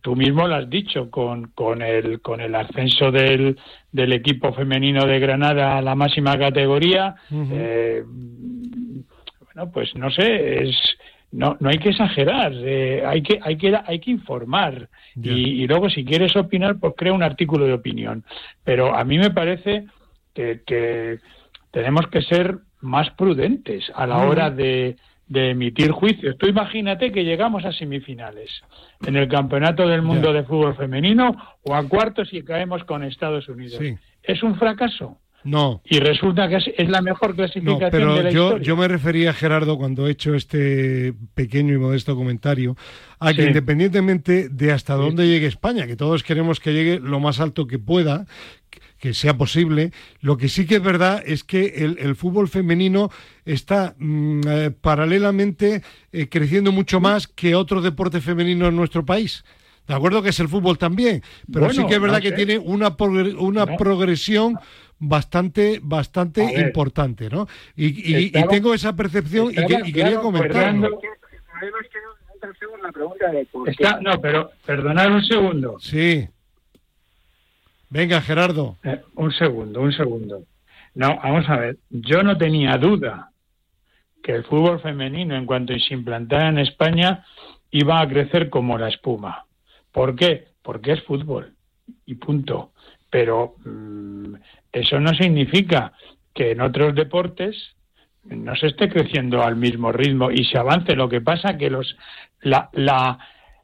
[0.01, 3.57] tú mismo lo has dicho, con, con, el, con el ascenso del,
[3.91, 8.03] del equipo femenino de Granada a la máxima categoría, eh,
[9.55, 10.97] bueno, pues no sé, es,
[11.31, 15.89] no, no hay que exagerar, eh, hay, que, hay, que, hay que informar y, luego
[15.89, 18.23] si quieres opinar, pues crea un artículo de opinión.
[18.63, 19.85] Pero a mí me parece
[20.33, 21.19] que, que
[21.71, 24.97] tenemos que ser más prudentes a la hora de,
[25.27, 26.37] de emitir juicios.
[26.37, 28.61] Tú imagínate que llegamos a semifinales
[29.05, 33.47] en el Campeonato del Mundo de Fútbol Femenino o a cuartos y caemos con Estados
[33.47, 33.79] Unidos.
[34.21, 35.17] ¿Es un fracaso?
[35.45, 35.81] No.
[35.85, 39.77] Y resulta que es, la mejor clasificación pero de la yo, yo me refería, Gerardo,
[39.77, 42.75] cuando he hecho este pequeño y modesto comentario,
[43.19, 47.39] a que independientemente de hasta dónde llegue España, que todos queremos que llegue lo más
[47.39, 48.25] alto que pueda,
[48.97, 49.91] que sea posible.
[50.19, 53.11] Lo que sí que es verdad es que el, fútbol femenino
[53.45, 59.45] está mm, eh, paralelamente eh, creciendo mucho más que otro deporte femenino en nuestro país.
[59.87, 61.21] De acuerdo que es el fútbol también,
[61.51, 62.95] pero sí que es verdad que tiene una,
[63.37, 64.57] una progresión
[64.99, 67.47] bastante bastante importante, ¿no?
[67.75, 70.99] Y, tengo esa percepción y, quería comentarlo.
[74.01, 75.79] no, pero perdonad un segundo.
[75.79, 76.27] Sí.
[77.89, 78.77] Venga, Gerardo.
[78.83, 80.43] Eh, un segundo, un segundo.
[80.95, 81.77] No, vamos a ver.
[81.89, 83.31] Yo no tenía duda
[84.23, 87.25] que el fútbol femenino, en cuanto se implantara en España,
[87.71, 89.45] iba a crecer como la espuma.
[89.91, 90.47] ¿Por qué?
[90.63, 91.53] Porque es fútbol.
[92.05, 92.71] Y punto.
[93.09, 94.33] Pero mm,
[94.75, 95.93] eso no significa
[96.33, 97.55] que en otros deportes
[98.25, 100.95] no se esté creciendo al mismo ritmo y se avance.
[100.95, 101.95] Lo que pasa que los
[102.41, 103.17] la, la,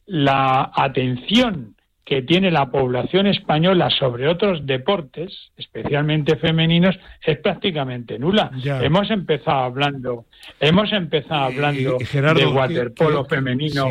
[0.06, 8.50] la atención que tiene la población española sobre otros deportes, especialmente femeninos, es prácticamente nula.
[8.82, 10.26] Hemos empezado hablando,
[10.60, 13.86] hemos empezado hablando de waterpolo femenino.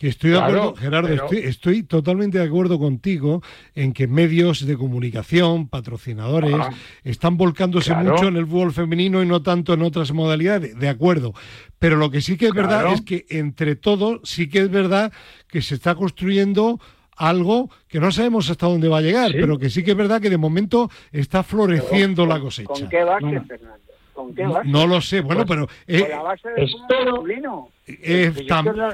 [0.00, 3.42] Que estoy de acuerdo, Gerardo, estoy, totalmente de acuerdo contigo
[3.74, 6.70] en que medios de comunicación, patrocinadores, ah.
[7.04, 10.78] están volcándose mucho en el fútbol femenino y no tanto en otras modalidades.
[10.78, 11.34] De acuerdo.
[11.78, 15.12] Pero lo que sí que es verdad es que entre todos sí que es verdad
[15.46, 16.80] que se está construyendo
[17.14, 20.22] algo que no sabemos hasta dónde va a llegar, pero que sí que es verdad
[20.22, 22.72] que de momento está floreciendo la cosecha.
[22.72, 23.89] ¿Con qué base, Fernando?
[24.20, 24.68] ¿Con qué base?
[24.68, 25.66] No lo sé, bueno, pero...
[25.86, 27.68] Eh, la base del es masculino.
[27.86, 28.46] Es,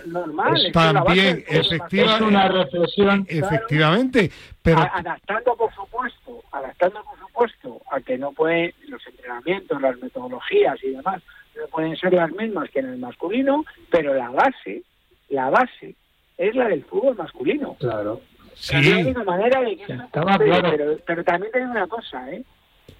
[0.06, 3.26] normal, también, efectivamente, una reflexión.
[3.28, 4.30] Efectivamente,
[4.62, 4.78] pero...
[4.78, 10.90] Adaptando, por supuesto, adaptando, por supuesto, a que no pueden los entrenamientos, las metodologías y
[10.90, 11.22] demás,
[11.56, 14.82] no pueden ser las mismas que en el masculino, pero la base,
[15.28, 15.94] la base
[16.38, 17.74] es la del fútbol masculino.
[17.80, 18.20] Claro.
[18.54, 18.80] Sí.
[18.80, 22.42] De una manera de que pero, pero, también tengo una cosa, ¿eh?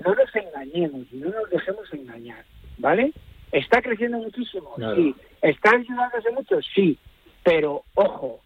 [0.05, 2.45] No nos engañemos, no nos dejemos engañar,
[2.79, 3.13] ¿vale?
[3.53, 4.75] ¿Está creciendo muchísimo?
[4.95, 5.15] Sí.
[5.43, 6.61] ¿Está ayudándose mucho?
[6.75, 6.99] Sí.
[7.45, 8.41] Pero, ojo,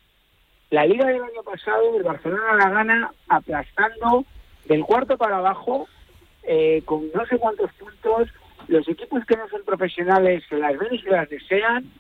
[0.71, 4.25] la liga del año pasado, el Barcelona la gana aplastando
[4.67, 5.89] del cuarto para abajo,
[6.43, 8.29] eh, con no sé cuántos puntos.
[8.69, 11.91] Los equipos que no son profesionales las ven y se las desean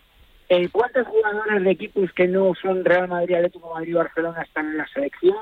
[0.50, 4.66] eh, ¿Cuántos jugadores de equipos que no son Real Madrid, Atlético Madrid y Barcelona están
[4.66, 5.36] en la selección?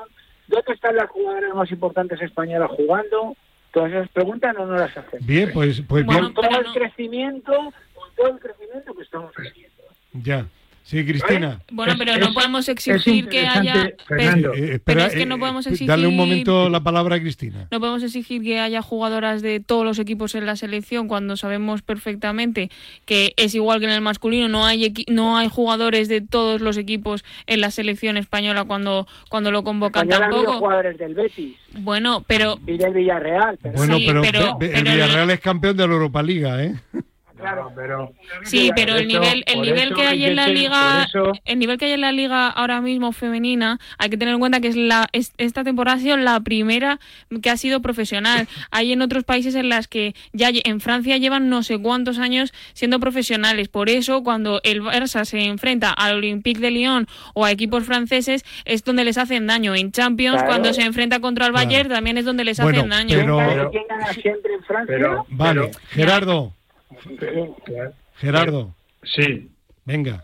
[0.47, 3.35] ¿Dónde están las jugadoras más importantes españolas jugando?
[3.71, 5.19] Todas esas preguntas no nos las hacen.
[5.25, 7.51] Bien, pues, pues con todo el crecimiento,
[7.93, 9.83] con todo el crecimiento que estamos haciendo.
[10.13, 10.47] Ya.
[10.89, 11.61] Sí, Cristina.
[11.71, 13.93] Bueno, pero no podemos exigir que haya.
[14.07, 15.87] Pero, eh, es que no eh, podemos exigir.
[15.87, 17.67] Dale un momento la palabra a Cristina.
[17.69, 21.83] No podemos exigir que haya jugadoras de todos los equipos en la selección cuando sabemos
[21.83, 22.71] perfectamente
[23.05, 24.47] que es igual que en el masculino.
[24.49, 29.51] No hay no hay jugadores de todos los equipos en la selección española cuando cuando
[29.51, 30.57] lo convocan tampoco.
[30.57, 31.55] jugadores del Betis.
[31.81, 32.57] Bueno, pero.
[32.65, 33.59] Y del Villarreal.
[33.75, 36.73] Bueno, pero, el Villarreal es campeón de la Europa Liga, ¿eh?
[37.39, 38.13] Claro, pero
[38.43, 41.07] sí, pero el nivel, el nivel que hay en la liga,
[41.45, 44.59] el nivel que hay en la liga ahora mismo femenina, hay que tener en cuenta
[44.59, 46.99] que es la esta temporada ha sido la primera
[47.41, 48.47] que ha sido profesional.
[48.71, 52.53] hay en otros países en las que ya en Francia llevan no sé cuántos años
[52.73, 53.69] siendo profesionales.
[53.69, 58.43] Por eso cuando el Barça se enfrenta al Olympique de Lyon o a equipos franceses
[58.65, 59.75] es donde les hacen daño.
[59.75, 63.17] En Champions cuando se enfrenta contra el Bayern también es donde les hacen daño.
[63.17, 65.23] Pero, ¿Quién gana siempre en Francia?
[65.29, 66.58] vale, Gerardo.
[68.15, 68.75] Gerardo.
[69.03, 69.49] Sí.
[69.85, 70.23] Venga.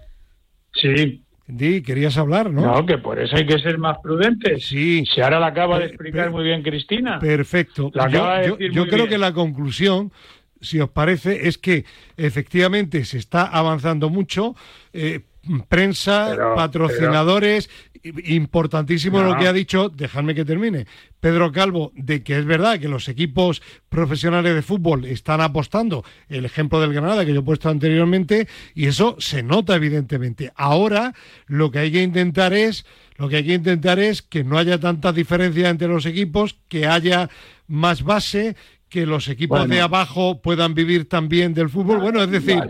[0.74, 1.22] Sí.
[1.48, 2.62] Di, querías hablar, ¿no?
[2.62, 4.66] No, que por eso hay que ser más prudentes.
[4.66, 5.04] Sí.
[5.06, 7.20] Si ahora la acaba de explicar muy bien Cristina.
[7.20, 7.92] Perfecto.
[7.92, 10.12] yo, creo que la conclusión,
[10.60, 11.86] si os parece, es que
[12.18, 14.56] efectivamente se está avanzando mucho.
[14.92, 15.22] Eh,
[15.68, 17.70] prensa, patrocinadores,
[18.04, 20.86] importantísimo lo que ha dicho, dejadme que termine,
[21.20, 26.46] Pedro Calvo, de que es verdad que los equipos profesionales de fútbol están apostando, el
[26.46, 30.52] ejemplo del Granada que yo he puesto anteriormente, y eso se nota evidentemente.
[30.56, 31.14] Ahora
[31.48, 32.86] lo que hay que intentar es,
[33.18, 36.86] lo que hay que intentar es que no haya tanta diferencia entre los equipos, que
[36.86, 37.30] haya
[37.68, 38.56] más base,
[38.90, 42.00] que los equipos de abajo puedan vivir también del fútbol.
[42.00, 42.62] Bueno, es decir,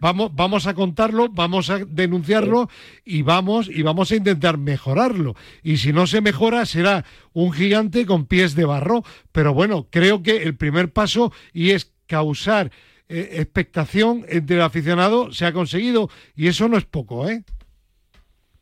[0.00, 2.68] vamos, vamos a contarlo, vamos a denunciarlo
[3.04, 5.34] y vamos, y vamos a intentar mejorarlo.
[5.62, 9.02] Y si no se mejora, será un gigante con pies de barro.
[9.32, 12.70] Pero bueno, creo que el primer paso y es causar
[13.08, 17.42] eh, expectación entre el aficionado se ha conseguido y eso no es poco, ¿eh?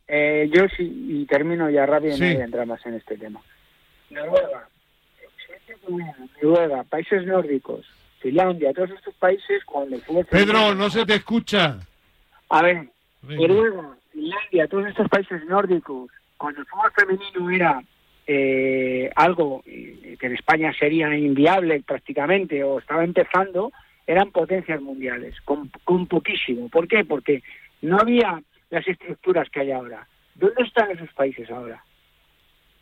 [0.07, 3.17] eh yo sí, y termino ya rápido y no voy a entrar más en este
[3.17, 3.41] tema.
[4.09, 4.67] Noruega,
[6.89, 7.85] países nórdicos,
[8.19, 9.61] Finlandia, todos estos países
[9.91, 11.77] el fútbol Pedro, no se te escucha.
[12.49, 12.87] A ver,
[13.21, 17.81] Noruega, Finlandia, todos estos países nórdicos, cuando el fútbol femenino era
[18.25, 23.71] eh, algo eh, que en España sería inviable prácticamente o estaba empezando,
[24.07, 26.69] eran potencias mundiales, con, con poquísimo.
[26.69, 27.05] ¿Por qué?
[27.05, 27.43] Porque
[27.81, 30.07] no había las estructuras que hay ahora.
[30.35, 31.83] ¿Dónde están esos países ahora?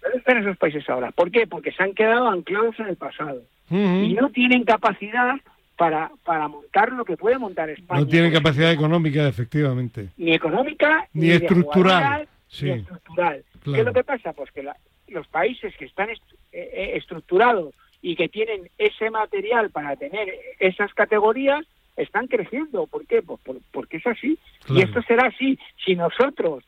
[0.02, 1.12] ¿Dónde están esos países ahora?
[1.12, 1.48] ¿Por qué?
[1.48, 5.36] Porque se han quedado anclados en el pasado y no tienen capacidad
[5.78, 8.02] para, para montar lo que puede montar España.
[8.02, 10.10] No tienen capacidad económica, efectivamente.
[10.18, 12.28] Ni económica, ni, estructural.
[12.62, 13.44] Ni estructural.
[13.64, 14.34] ¿Qué es lo que pasa?
[14.34, 14.68] Pues que
[15.08, 16.18] los países que están eh,
[16.52, 20.28] eh, estructurados y que tienen ese material para tener
[20.60, 22.88] esas categorías están creciendo.
[22.88, 23.22] ¿Por qué?
[23.22, 23.40] Pues
[23.72, 24.38] porque es así.
[24.70, 25.58] Y esto será así.
[25.86, 26.64] Si nosotros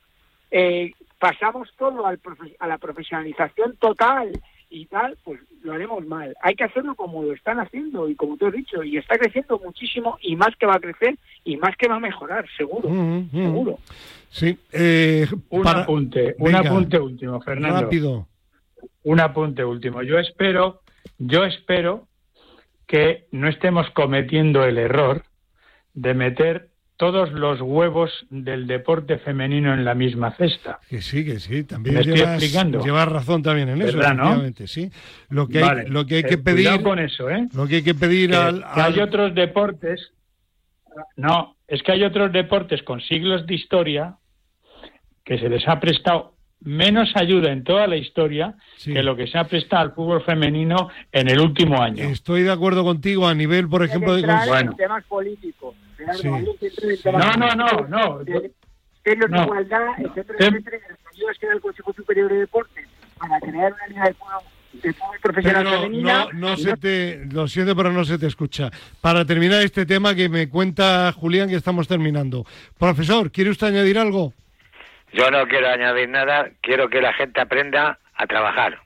[0.56, 4.32] eh, pasamos todo a la profesionalización total
[4.70, 6.36] y tal, pues lo haremos mal.
[6.42, 9.60] Hay que hacerlo como lo están haciendo y como tú has dicho, y está creciendo
[9.60, 12.88] muchísimo y más que va a crecer y más que va a mejorar, seguro,
[13.32, 13.80] seguro.
[14.30, 14.56] Sí.
[14.72, 17.82] Eh, un apunte, un apunte último, Fernando.
[17.82, 18.28] Rápido.
[19.04, 20.04] Un apunte último.
[20.04, 20.82] Yo espero,
[21.18, 22.08] yo espero
[22.86, 25.24] que no estemos cometiendo el error
[25.96, 26.73] de meter
[27.04, 30.80] todos los huevos del deporte femenino en la misma cesta.
[30.88, 34.90] Que sí, que sí, también llevas, razón también en eso, efectivamente, sí.
[35.28, 37.50] Lo que hay, lo que hay que eh, pedir con eso, ¿eh?
[37.54, 40.14] Lo que hay que pedir al, hay otros deportes
[41.18, 44.16] No, es que hay otros deportes con siglos de historia
[45.26, 46.33] que se les ha prestado
[46.64, 50.90] menos ayuda en toda la historia que lo que se ha prestado al fútbol femenino
[51.12, 52.06] en el último año.
[52.06, 54.76] Estoy de acuerdo contigo a nivel, por ejemplo, de bueno.
[54.76, 55.76] temas políticos.
[56.24, 58.20] No, no, no, no.
[59.04, 60.78] Serios de igualdad, etcétera, etcétera,
[61.14, 62.88] ayudas que da el Consejo Superior de Deportes
[63.18, 64.44] para crear una liga de fútbol
[64.82, 65.90] pero.
[65.90, 68.72] No, no se te, lo siento, pero no se te escucha.
[69.02, 72.46] Para terminar este tema que me cuenta Julián, que estamos terminando.
[72.78, 74.34] Profesor, ¿quiere usted añadir algo?
[75.14, 78.80] Yo no quiero añadir nada, quiero que la gente aprenda a trabajar.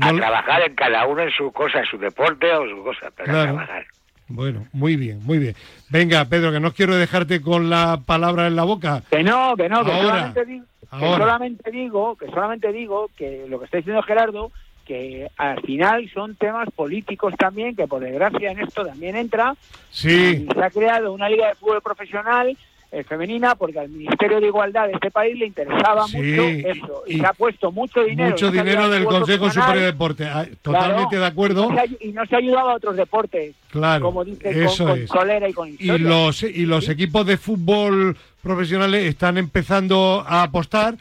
[0.00, 3.38] a trabajar en cada uno en su cosa, en su deporte o su cosa, pero
[3.38, 3.86] a trabajar.
[4.28, 5.54] Bueno, muy bien, muy bien.
[5.88, 9.02] Venga, Pedro, que no quiero dejarte con la palabra en la boca.
[9.10, 13.58] Que no, que no, que, solamente, digo, que solamente digo, que solamente digo que lo
[13.58, 14.52] que está diciendo Gerardo,
[14.84, 19.54] que al final son temas políticos también, que por desgracia en esto también entra.
[19.90, 20.46] Sí.
[20.48, 22.56] Y se ha creado una liga de fútbol profesional
[22.90, 27.18] eh, femenina porque al Ministerio de Igualdad de este país le interesaba mucho eso y,
[27.18, 30.24] se ha puesto mucho dinero mucho dinero del Consejo Superior de Deporte.
[30.24, 31.68] Ah, totalmente de acuerdo.
[32.00, 35.68] y no, se ha ayudado a otros deportes claro como dice con, Solera y con
[35.68, 40.94] y los y los equipos de fútbol profesionales están empezando a apostar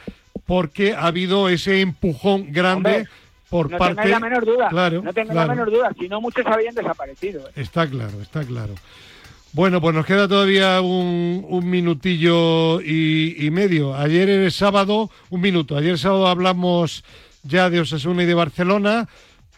[0.46, 3.08] porque ha habido ese empujón grande
[3.50, 6.76] por no parte la menor duda no tengo la menor duda si no muchos habían
[6.76, 7.52] desaparecido ¿eh?
[7.56, 8.74] está claro está claro
[9.58, 13.96] bueno, pues nos queda todavía un, minutillo y, medio.
[13.96, 17.04] Ayer el sábado, un minuto, ayer sábado hablamos
[17.42, 19.10] ya de Osasuna y de Barcelona.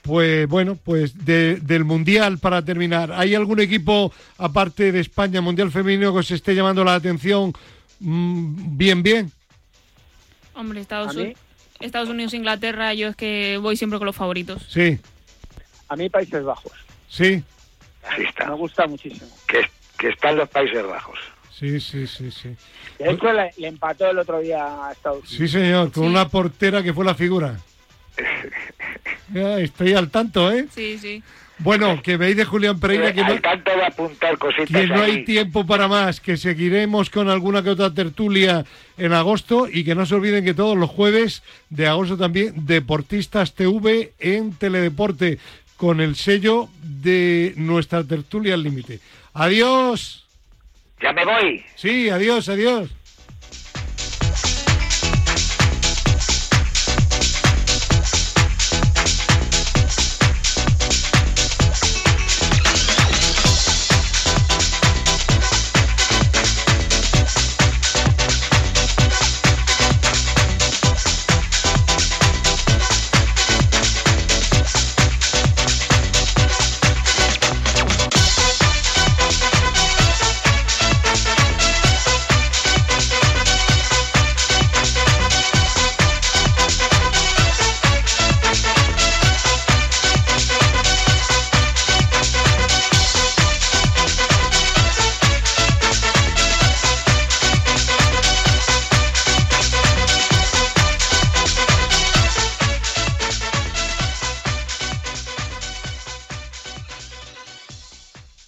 [0.02, 3.12] Pues bueno, pues del Mundial para terminar.
[3.12, 7.52] ¿Hay algún equipo, aparte de España, Mundial Femenino, que os esté llamando la atención
[8.00, 9.34] mm, bien, bien?
[10.56, 11.14] Hombre, Estados,
[11.82, 14.66] Estados Unidos, Inglaterra, yo es que voy siempre con los favoritos.
[14.70, 14.98] Sí.
[15.90, 16.72] A mí Países Bajos.
[17.10, 17.44] Sí.
[18.10, 18.46] Ahí está.
[18.48, 19.28] Me gusta muchísimo.
[19.46, 19.60] Que
[20.00, 21.20] que está en los Países Bajos.
[21.52, 22.56] Sí, sí, sí, sí.
[22.98, 25.38] De hecho, le, empató el otro día a Estados Unidos.
[25.38, 27.60] Sí, señor, con una portera que fue la figura.
[29.60, 30.68] estoy al tanto, ¿eh?
[30.74, 31.22] Sí, sí.
[31.60, 35.68] Bueno, que veis de Julián Pereira que no, de apuntar cositas que no hay tiempo
[35.68, 38.64] para más, que seguiremos con alguna que otra tertulia
[38.98, 43.56] en agosto y que no se olviden que todos los jueves de agosto también Deportistas
[43.56, 45.38] TV en Teledeporte
[45.76, 49.02] con el sello de nuestra tertulia al límite.
[49.40, 50.26] Adiós.
[51.02, 51.66] Ya me voy.
[51.76, 52.90] Sí, adiós, adiós.